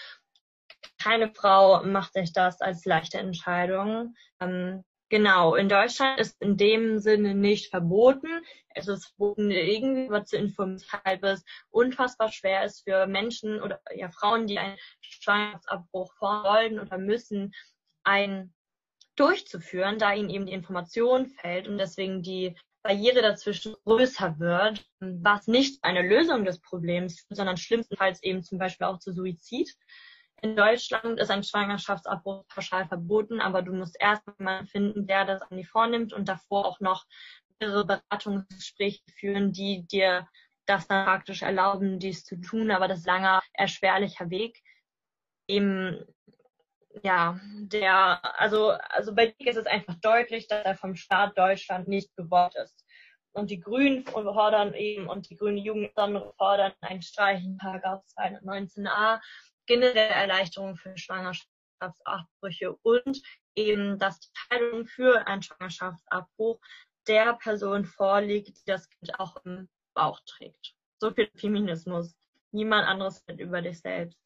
keine 0.98 1.34
Frau 1.34 1.82
macht 1.84 2.14
sich 2.14 2.32
das 2.32 2.62
als 2.62 2.86
leichte 2.86 3.18
Entscheidung. 3.18 4.14
Ähm, 4.40 4.82
Genau, 5.10 5.54
in 5.54 5.70
Deutschland 5.70 6.20
ist 6.20 6.40
in 6.42 6.58
dem 6.58 6.98
Sinne 6.98 7.34
nicht 7.34 7.70
verboten. 7.70 8.28
Es 8.68 8.88
ist 8.88 9.06
verboten, 9.06 9.50
irgendwie 9.50 10.24
zu 10.24 10.36
informieren, 10.36 10.82
weshalb 10.82 11.24
es 11.24 11.44
unfassbar 11.70 12.30
schwer 12.30 12.64
ist 12.64 12.82
für 12.84 13.06
Menschen 13.06 13.62
oder 13.62 13.80
ja 13.94 14.10
Frauen, 14.10 14.46
die 14.46 14.58
einen 14.58 14.76
Schwangerschaftsabbruch 15.00 16.14
wollen 16.20 16.78
oder 16.78 16.98
müssen, 16.98 17.54
einen 18.04 18.54
durchzuführen, 19.16 19.98
da 19.98 20.12
ihnen 20.12 20.28
eben 20.28 20.46
die 20.46 20.52
Information 20.52 21.26
fällt 21.26 21.68
und 21.68 21.78
deswegen 21.78 22.22
die 22.22 22.54
Barriere 22.82 23.22
dazwischen 23.22 23.74
größer 23.84 24.38
wird, 24.38 24.84
was 25.00 25.46
nicht 25.46 25.82
eine 25.82 26.02
Lösung 26.02 26.44
des 26.44 26.60
Problems, 26.60 27.26
sondern 27.30 27.56
schlimmstenfalls 27.56 28.22
eben 28.22 28.42
zum 28.42 28.58
Beispiel 28.58 28.86
auch 28.86 28.98
zu 28.98 29.12
Suizid 29.12 29.74
in 30.42 30.56
Deutschland 30.56 31.18
ist 31.18 31.30
ein 31.30 31.42
Schwangerschaftsabbruch 31.42 32.46
pauschal 32.48 32.86
verboten, 32.86 33.40
aber 33.40 33.62
du 33.62 33.72
musst 33.72 33.96
erst 34.00 34.22
jemanden 34.38 34.66
finden, 34.66 35.06
der 35.06 35.24
das 35.24 35.42
an 35.42 35.56
die 35.56 35.64
vornimmt 35.64 36.12
und 36.12 36.28
davor 36.28 36.66
auch 36.66 36.80
noch 36.80 37.06
mehrere 37.60 37.84
Beratungsgespräche 37.84 39.02
führen, 39.16 39.52
die 39.52 39.86
dir 39.86 40.28
das 40.66 40.86
dann 40.86 41.06
praktisch 41.06 41.42
erlauben, 41.42 41.98
dies 41.98 42.24
zu 42.24 42.40
tun. 42.40 42.70
Aber 42.70 42.88
das 42.88 43.00
ist 43.00 43.08
ein 43.08 43.22
langer, 43.22 43.42
erschwerlicher 43.54 44.30
Weg. 44.30 44.60
Eben, 45.48 46.04
ja, 47.02 47.40
der, 47.62 48.20
also, 48.38 48.70
also 48.70 49.14
bei 49.14 49.26
dir 49.26 49.50
ist 49.50 49.56
es 49.56 49.66
einfach 49.66 49.94
deutlich, 50.02 50.46
dass 50.46 50.64
er 50.64 50.76
vom 50.76 50.94
Staat 50.94 51.36
Deutschland 51.36 51.88
nicht 51.88 52.14
gewollt 52.16 52.54
ist. 52.54 52.84
Und 53.32 53.50
die 53.50 53.60
Grünen 53.60 54.04
fordern 54.04 54.74
eben, 54.74 55.08
und 55.08 55.30
die 55.30 55.36
grüne 55.36 55.60
Jugend 55.60 55.92
fordern 55.94 56.72
ein 56.80 57.02
Streichen, 57.02 57.56
Paragraph 57.56 58.02
219a, 58.18 59.20
generell 59.68 60.10
Erleichterungen 60.10 60.76
für 60.76 60.96
Schwangerschaftsabbrüche 60.96 62.74
und 62.82 63.22
eben, 63.54 63.98
dass 63.98 64.18
die 64.18 64.30
Teilung 64.48 64.86
für 64.86 65.26
einen 65.26 65.42
Schwangerschaftsabbruch 65.42 66.58
der 67.06 67.34
Person 67.34 67.84
vorliegt, 67.84 68.48
die 68.48 68.64
das 68.66 68.88
Kind 68.88 69.20
auch 69.20 69.36
im 69.44 69.68
Bauch 69.94 70.20
trägt. 70.26 70.74
So 71.00 71.12
viel 71.12 71.30
Feminismus. 71.36 72.16
Niemand 72.50 72.88
anderes 72.88 73.22
wird 73.28 73.40
über 73.40 73.62
dich 73.62 73.78
selbst. 73.80 74.18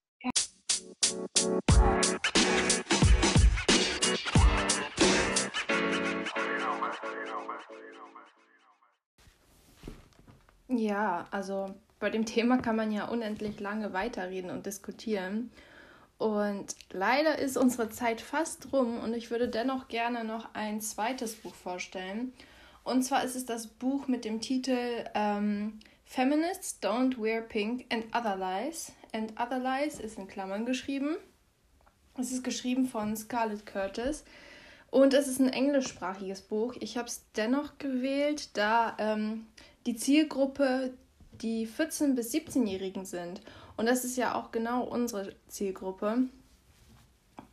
Ja, 10.69 11.27
also 11.31 11.75
bei 12.03 12.11
dem 12.11 12.27
Thema 12.27 12.59
kann 12.59 12.75
man 12.75 12.91
ja 12.91 13.07
unendlich 13.07 13.61
lange 13.61 13.93
weiterreden 13.93 14.51
und 14.51 14.67
diskutieren. 14.67 15.53
Und 16.19 16.75
leider 16.91 17.38
ist 17.38 17.57
unsere 17.57 17.91
Zeit 17.91 18.21
fast 18.21 18.73
rum 18.73 18.99
und 18.99 19.15
ich 19.15 19.31
würde 19.31 19.49
dennoch 19.49 19.87
gerne 19.87 20.25
noch 20.25 20.53
ein 20.53 20.81
zweites 20.81 21.37
Buch 21.37 21.55
vorstellen. 21.55 22.33
Und 22.83 23.05
zwar 23.05 23.23
ist 23.23 23.37
es 23.37 23.47
das 23.47 23.69
Buch 23.69 24.09
mit 24.09 24.25
dem 24.25 24.41
Titel 24.41 25.05
ähm, 25.15 25.79
Feminists 26.05 26.81
Don't 26.83 27.23
Wear 27.23 27.41
Pink 27.41 27.87
and 27.93 28.05
Other 28.15 28.37
Lies. 28.37 28.91
And 29.12 29.33
Other 29.41 29.61
Lies 29.61 30.01
ist 30.01 30.19
in 30.19 30.27
Klammern 30.27 30.67
geschrieben. 30.67 31.17
Es 32.19 32.33
ist 32.33 32.43
geschrieben 32.43 32.87
von 32.87 33.17
Scarlett 33.17 33.65
Curtis. 33.65 34.25
Und 34.91 35.15
es 35.15 35.29
ist 35.29 35.38
ein 35.38 35.53
englischsprachiges 35.53 36.43
Buch. 36.43 36.75
Ich 36.81 36.97
habe 36.97 37.07
es 37.07 37.25
dennoch 37.37 37.79
gewählt, 37.79 38.57
da 38.57 38.97
ähm, 38.99 39.47
die 39.87 39.95
Zielgruppe 39.97 40.95
die 41.43 41.67
14- 41.67 42.15
bis 42.15 42.33
17-Jährigen 42.33 43.05
sind. 43.05 43.41
Und 43.77 43.87
das 43.87 44.05
ist 44.05 44.17
ja 44.17 44.35
auch 44.35 44.53
genau 44.53 44.85
unsere 44.85 45.35
Zielgruppe. 45.49 46.29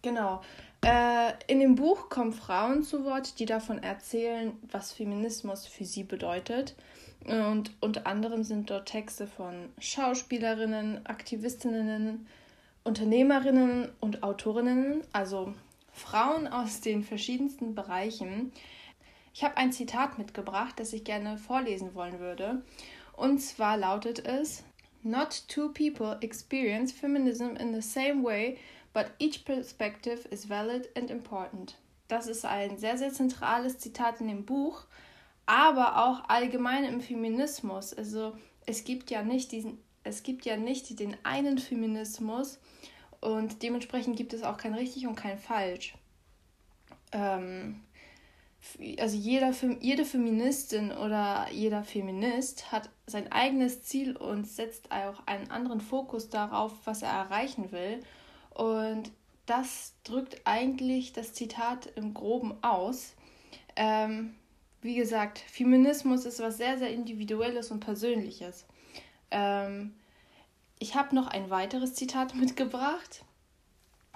Genau. 0.02 0.42
Äh, 0.86 1.34
in 1.48 1.60
dem 1.60 1.76
Buch 1.76 2.10
kommen 2.10 2.32
Frauen 2.32 2.84
zu 2.84 3.04
Wort, 3.04 3.40
die 3.40 3.46
davon 3.46 3.84
erzählen, 3.84 4.54
was 4.72 4.94
Feminismus 4.94 5.68
für 5.68 5.86
sie 5.86 6.04
bedeutet. 6.04 6.76
Und 7.26 7.72
unter 7.82 8.08
anderem 8.08 8.44
sind 8.44 8.70
dort 8.70 8.88
Texte 8.88 9.28
von 9.28 9.70
Schauspielerinnen, 9.80 11.06
Aktivistinnen, 11.06 12.28
Unternehmerinnen 12.84 13.90
und 14.00 14.24
Autorinnen, 14.24 15.02
also 15.12 15.54
Frauen 15.92 16.48
aus 16.48 16.80
den 16.80 17.04
verschiedensten 17.04 17.76
Bereichen. 17.76 18.54
Ich 19.34 19.44
habe 19.44 19.58
ein 19.58 19.72
Zitat 19.74 20.18
mitgebracht, 20.18 20.76
das 20.80 20.94
ich 20.94 21.04
gerne 21.04 21.38
vorlesen 21.38 21.94
wollen 21.94 22.20
würde. 22.20 22.62
Und 23.20 23.40
zwar 23.40 23.76
lautet 23.76 24.26
es, 24.26 24.64
Not 25.04 25.44
two 25.50 25.74
people 25.74 26.18
experience 26.22 26.94
feminism 26.94 27.58
in 27.58 27.74
the 27.74 27.82
same 27.82 28.24
way, 28.24 28.58
but 28.94 29.12
each 29.20 29.44
perspective 29.44 30.26
is 30.32 30.50
valid 30.50 30.88
and 30.96 31.12
important. 31.12 31.76
Das 32.08 32.28
ist 32.28 32.46
ein 32.46 32.78
sehr, 32.78 32.98
sehr 32.98 33.12
zentrales 33.12 33.78
Zitat 33.78 34.22
in 34.22 34.30
dem 34.30 34.46
Buch, 34.46 34.86
aber 35.46 36.06
auch 36.06 36.30
allgemein 36.30 36.86
im 36.86 37.02
Feminismus. 37.02 37.94
Also 37.94 38.38
es 38.66 38.86
gibt 38.86 39.12
ja 39.12 39.22
nicht 39.22 39.52
diesen, 39.52 39.80
es 40.06 40.24
gibt 40.24 40.46
ja 40.46 40.56
nicht 40.56 40.98
den 40.98 41.18
einen 41.24 41.58
Feminismus 41.58 42.58
und 43.20 43.64
dementsprechend 43.64 44.16
gibt 44.16 44.32
es 44.34 44.44
auch 44.44 44.58
kein 44.58 44.76
richtig 44.76 45.08
und 45.08 45.16
kein 45.16 45.38
falsch. 45.38 45.94
Ähm, 47.12 47.82
also 49.00 49.18
jeder, 49.18 49.54
jede 49.80 50.06
Feministin 50.06 50.92
oder 50.92 51.48
jeder 51.52 51.84
Feminist 51.84 52.72
hat 52.72 52.90
sein 53.08 53.32
eigenes 53.32 53.84
Ziel 53.84 54.16
und 54.16 54.46
setzt 54.46 54.92
auch 54.92 55.26
einen 55.26 55.50
anderen 55.50 55.82
Fokus 55.82 56.30
darauf, 56.30 56.74
was 56.86 57.02
er 57.02 57.10
erreichen 57.10 57.72
will. 57.72 58.02
Und 58.54 59.12
das 59.46 59.94
drückt 60.04 60.42
eigentlich 60.46 61.14
das 61.14 61.34
Zitat 61.34 61.88
im 61.96 62.14
groben 62.14 62.62
aus. 62.62 63.16
Ähm, 63.76 64.36
wie 64.82 64.96
gesagt, 64.96 65.40
Feminismus 65.40 66.26
ist 66.26 66.40
was 66.40 66.58
sehr, 66.58 66.78
sehr 66.78 66.92
Individuelles 66.92 67.72
und 67.72 67.80
Persönliches. 67.80 68.66
Ähm, 69.32 69.94
ich 70.80 70.96
habe 70.96 71.16
noch 71.16 71.28
ein 71.28 71.50
weiteres 71.50 71.94
Zitat 71.96 72.36
mitgebracht. 72.36 73.24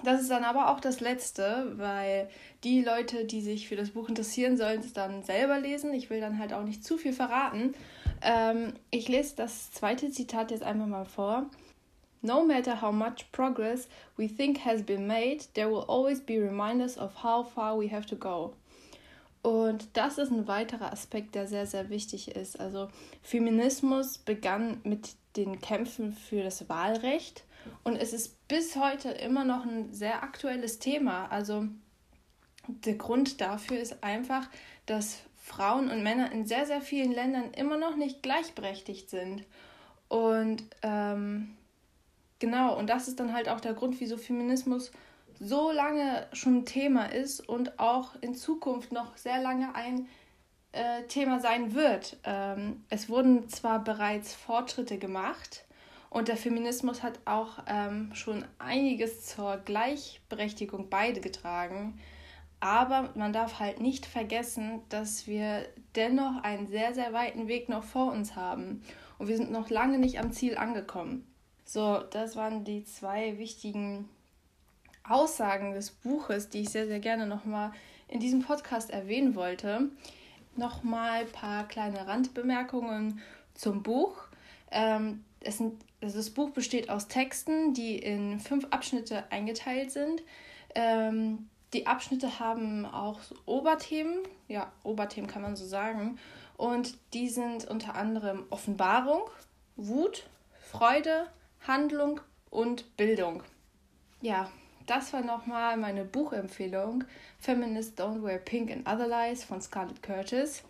Das 0.04 0.22
ist 0.22 0.30
dann 0.30 0.44
aber 0.44 0.70
auch 0.70 0.82
das 0.82 1.00
letzte, 1.00 1.74
weil 1.78 2.30
die 2.64 2.82
Leute, 2.82 3.26
die 3.26 3.42
sich 3.42 3.68
für 3.68 3.78
das 3.78 3.92
Buch 3.92 4.10
interessieren, 4.10 4.58
sollen 4.58 4.82
es 4.82 4.94
dann 4.94 5.24
selber 5.24 5.60
lesen. 5.60 5.94
Ich 5.94 6.10
will 6.10 6.20
dann 6.20 6.40
halt 6.40 6.54
auch 6.54 6.64
nicht 6.64 6.84
zu 6.84 6.98
viel 6.98 7.14
verraten. 7.14 7.74
Ähm, 8.22 8.74
ich 8.92 9.08
lese 9.08 9.36
das 9.38 9.72
zweite 9.72 10.12
Zitat 10.12 10.52
jetzt 10.52 10.64
einfach 10.64 10.88
mal 10.88 11.06
vor. 11.06 11.46
No 12.22 12.44
matter 12.44 12.82
how 12.82 12.94
much 12.94 13.32
progress 13.32 13.88
we 14.16 14.28
think 14.28 14.66
has 14.66 14.82
been 14.84 15.08
made, 15.08 15.40
there 15.56 15.70
will 15.70 15.84
always 15.88 16.22
be 16.22 16.36
reminders 16.36 16.98
of 16.98 17.24
how 17.24 17.46
far 17.50 17.78
we 17.80 17.90
have 17.92 18.06
to 18.06 18.16
go. 18.16 18.54
Und 19.42 19.90
das 19.94 20.18
ist 20.18 20.32
ein 20.32 20.48
weiterer 20.48 20.94
Aspekt, 20.94 21.36
der 21.36 21.48
sehr, 21.48 21.66
sehr 21.66 21.90
wichtig 21.90 22.34
ist. 22.34 22.60
Also 22.60 22.88
Feminismus 23.22 24.18
begann 24.18 24.80
mit 24.84 25.16
den 25.36 25.60
Kämpfen 25.60 26.14
für 26.14 26.44
das 26.44 26.70
Wahlrecht 26.70 27.44
und 27.84 27.96
es 27.96 28.14
ist 28.14 28.48
bis 28.48 28.76
heute 28.76 29.10
immer 29.10 29.44
noch 29.44 29.66
ein 29.66 29.94
sehr 29.94 30.24
aktuelles 30.24 30.80
Thema. 30.80 31.28
Also 31.28 31.68
der 32.68 32.96
Grund 32.96 33.42
dafür 33.42 33.80
ist 33.80 34.04
einfach, 34.04 34.50
dass 34.86 35.20
Frauen 35.38 35.90
und 35.90 36.04
Männer 36.04 36.32
in 36.32 36.46
sehr, 36.46 36.66
sehr 36.66 36.82
vielen 36.82 37.12
Ländern 37.12 37.52
immer 37.52 37.78
noch 37.78 37.96
nicht 37.96 38.24
gleichberechtigt 38.24 39.10
sind. 39.10 39.44
Und 40.08 40.64
ähm, 40.82 41.58
genau, 42.40 42.78
und 42.78 42.90
das 42.90 43.08
ist 43.08 43.20
dann 43.20 43.34
halt 43.34 43.50
auch 43.50 43.60
der 43.60 43.74
Grund, 43.74 44.00
wieso 44.00 44.18
Feminismus 44.18 44.92
so 45.40 45.72
lange 45.72 46.28
schon 46.32 46.66
Thema 46.66 47.06
ist 47.06 47.42
und 47.42 47.80
auch 47.80 48.12
in 48.22 48.36
Zukunft 48.36 48.92
noch 48.92 49.18
sehr 49.18 49.42
lange 49.42 49.76
ein 49.76 50.08
äh, 50.72 51.04
Thema 51.04 51.40
sein 51.40 51.74
wird. 51.74 52.18
Ähm, 52.24 52.86
es 52.90 53.10
wurden 53.10 53.50
zwar 53.50 53.84
bereits 53.84 54.34
Fortschritte 54.34 54.98
gemacht, 54.98 55.66
und 56.14 56.28
der 56.28 56.38
Feminismus 56.38 57.02
hat 57.02 57.20
auch 57.26 57.64
ähm, 57.66 58.12
schon 58.14 58.46
einiges 58.60 59.26
zur 59.26 59.58
Gleichberechtigung 59.58 60.88
beigetragen. 60.88 62.00
Aber 62.60 63.10
man 63.16 63.34
darf 63.34 63.60
halt 63.60 63.82
nicht 63.82 64.06
vergessen, 64.06 64.82
dass 64.90 65.26
wir 65.26 65.68
dennoch 65.96 66.44
einen 66.44 66.68
sehr, 66.68 66.94
sehr 66.94 67.14
weiten 67.14 67.48
Weg 67.48 67.68
noch 67.68 67.84
vor 67.84 68.12
uns 68.12 68.36
haben. 68.36 68.84
Und 69.18 69.28
wir 69.28 69.38
sind 69.38 69.52
noch 69.52 69.72
lange 69.72 69.98
nicht 69.98 70.20
am 70.20 70.32
Ziel 70.32 70.56
angekommen. 70.56 71.28
So, 71.66 72.04
das 72.12 72.36
waren 72.36 72.64
die 72.64 72.84
zwei 72.84 73.40
wichtigen 73.40 74.08
Aussagen 75.04 75.74
des 75.74 75.90
Buches, 75.90 76.48
die 76.50 76.62
ich 76.62 76.70
sehr, 76.70 76.86
sehr 76.86 77.00
gerne 77.00 77.26
nochmal 77.26 77.72
in 78.08 78.20
diesem 78.20 78.44
Podcast 78.44 78.92
erwähnen 78.92 79.34
wollte. 79.34 79.90
Nochmal 80.56 81.22
ein 81.22 81.32
paar 81.32 81.68
kleine 81.68 82.06
Randbemerkungen 82.06 83.20
zum 83.56 83.82
Buch. 83.82 84.28
Ähm, 84.70 85.26
es 85.40 85.58
sind 85.58 85.84
also 86.04 86.18
das 86.18 86.30
Buch 86.30 86.52
besteht 86.52 86.90
aus 86.90 87.08
Texten, 87.08 87.74
die 87.74 87.98
in 87.98 88.40
fünf 88.40 88.68
Abschnitte 88.72 89.24
eingeteilt 89.32 89.92
sind. 89.92 90.22
Ähm, 90.76 91.50
die 91.74 91.88
Abschnitte 91.88 92.40
haben 92.40 92.86
auch 92.86 93.20
Oberthemen, 93.46 94.20
ja, 94.48 94.72
Oberthemen 94.84 95.30
kann 95.30 95.42
man 95.42 95.56
so 95.56 95.66
sagen. 95.66 96.20
Und 96.58 96.98
die 97.14 97.30
sind 97.30 97.68
unter 97.68 97.96
anderem 97.96 98.46
Offenbarung, 98.50 99.22
Wut, 99.76 100.28
Freude, 100.60 101.28
Handlung 101.68 102.22
und 102.50 102.96
Bildung. 102.96 103.42
Ja, 104.22 104.50
das 104.86 105.14
war 105.14 105.22
nochmal 105.22 105.78
meine 105.78 106.04
Buchempfehlung. 106.04 107.06
Feminist 107.40 108.00
Don't 108.00 108.24
Wear 108.24 108.38
Pink 108.38 108.72
and 108.72 108.88
Other 108.88 109.08
Lies 109.08 109.44
von 109.44 109.62
Scarlett 109.62 110.04
Curtis. 110.04 110.64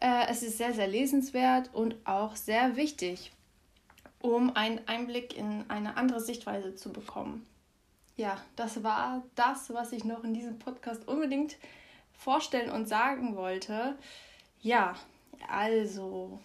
Äh, 0.00 0.26
es 0.28 0.42
ist 0.42 0.58
sehr, 0.58 0.72
sehr 0.72 0.88
lesenswert 0.88 1.70
und 1.74 1.94
auch 2.06 2.34
sehr 2.34 2.76
wichtig, 2.76 3.32
um 4.20 4.54
einen 4.54 4.86
Einblick 4.86 5.36
in 5.36 5.64
eine 5.68 5.96
andere 5.96 6.20
Sichtweise 6.20 6.74
zu 6.74 6.92
bekommen. 6.92 7.46
Ja, 8.16 8.36
das 8.54 8.82
war 8.82 9.22
das, 9.34 9.72
was 9.72 9.92
ich 9.92 10.04
noch 10.04 10.24
in 10.24 10.34
diesem 10.34 10.58
Podcast 10.58 11.08
unbedingt 11.08 11.56
vorstellen 12.12 12.70
und 12.70 12.86
sagen 12.86 13.34
wollte. 13.34 13.96
Ja, 14.60 14.94
also. 15.48 16.38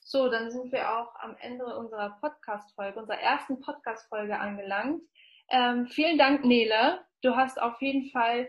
So, 0.00 0.28
dann 0.28 0.50
sind 0.50 0.72
wir 0.72 0.90
auch 0.90 1.14
am 1.20 1.36
Ende 1.40 1.64
unserer 1.76 2.18
Podcast-Folge, 2.20 2.98
unserer 2.98 3.20
ersten 3.20 3.60
Podcast-Folge 3.60 4.38
angelangt. 4.38 5.02
Ähm, 5.50 5.88
vielen 5.88 6.18
Dank, 6.18 6.44
Nele. 6.44 7.04
Du 7.22 7.36
hast 7.36 7.60
auf 7.60 7.80
jeden 7.82 8.10
Fall 8.10 8.48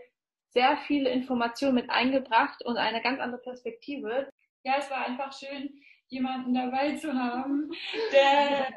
sehr 0.49 0.78
viele 0.88 1.10
Informationen 1.10 1.76
mit 1.76 1.89
eingebracht 1.89 2.64
und 2.66 2.78
eine 2.78 3.02
ganz 3.02 3.20
andere 3.20 3.41
Perspektive. 3.41 4.30
Ja, 4.64 4.76
es 4.78 4.89
war 4.91 5.06
einfach 5.06 5.34
schön, 5.34 5.82
jemanden 6.10 6.54
dabei 6.54 6.95
zu 6.97 7.14
haben, 7.14 7.72
der 8.12 8.68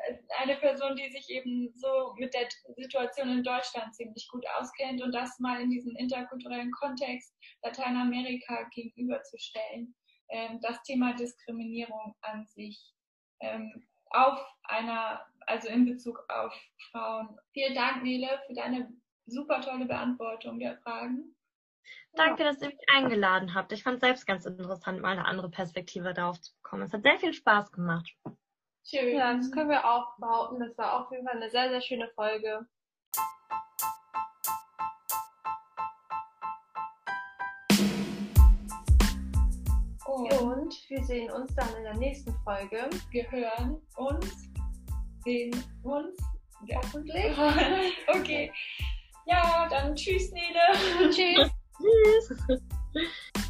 eine 0.40 0.56
Person, 0.56 0.96
die 0.96 1.10
sich 1.10 1.28
eben 1.30 1.72
so 1.74 2.14
mit 2.16 2.32
der 2.32 2.48
Situation 2.76 3.28
in 3.28 3.42
Deutschland 3.42 3.94
ziemlich 3.94 4.28
gut 4.30 4.44
auskennt 4.56 5.02
und 5.02 5.12
das 5.12 5.38
mal 5.40 5.60
in 5.60 5.70
diesem 5.70 5.94
interkulturellen 5.96 6.70
Kontext 6.70 7.34
Lateinamerika 7.62 8.68
gegenüberzustellen. 8.72 9.94
Ähm, 10.30 10.60
das 10.62 10.80
Thema 10.84 11.12
Diskriminierung 11.14 12.14
an 12.22 12.46
sich 12.46 12.94
ähm, 13.40 13.84
auf 14.10 14.38
einer 14.62 15.26
also 15.46 15.68
in 15.68 15.86
Bezug 15.86 16.24
auf 16.28 16.52
Frauen. 16.90 17.36
Vielen 17.52 17.74
Dank, 17.74 18.02
Nele, 18.02 18.28
für 18.46 18.54
deine 18.54 18.92
super 19.26 19.60
tolle 19.60 19.86
Beantwortung 19.86 20.58
der 20.58 20.78
Fragen. 20.78 21.34
Danke, 22.14 22.44
dass 22.44 22.62
ihr 22.62 22.68
mich 22.68 22.78
eingeladen 22.94 23.54
habt. 23.54 23.72
Ich 23.72 23.82
fand 23.82 23.96
es 23.96 24.02
selbst 24.02 24.26
ganz 24.26 24.46
interessant, 24.46 25.00
mal 25.00 25.12
eine 25.12 25.26
andere 25.26 25.50
Perspektive 25.50 26.14
darauf 26.14 26.40
zu 26.40 26.54
bekommen. 26.62 26.82
Es 26.82 26.92
hat 26.92 27.02
sehr 27.02 27.18
viel 27.18 27.34
Spaß 27.34 27.72
gemacht. 27.72 28.08
Schön. 28.86 29.16
Ja, 29.16 29.34
das 29.34 29.50
können 29.50 29.70
wir 29.70 29.84
auch 29.84 30.16
behaupten. 30.18 30.60
Das 30.60 30.76
war 30.78 31.00
auf 31.00 31.10
jeden 31.10 31.26
Fall 31.26 31.36
eine 31.36 31.50
sehr, 31.50 31.70
sehr 31.70 31.80
schöne 31.80 32.08
Folge. 32.14 32.66
Und 40.06 40.88
wir 40.88 41.02
sehen 41.02 41.30
uns 41.32 41.54
dann 41.56 41.74
in 41.76 41.82
der 41.82 41.96
nächsten 41.96 42.32
Folge. 42.44 42.88
Wir 43.10 43.30
hören 43.30 43.82
uns 43.96 44.53
sehen 45.24 45.52
uns. 45.82 46.16
Ja. 46.66 46.76
Hoffentlich. 46.78 47.36
okay. 48.08 48.52
Ja, 49.26 49.66
dann 49.70 49.94
tschüss, 49.94 50.30
Nele. 50.32 51.10
Tschüss. 51.10 51.50
tschüss. 52.94 53.43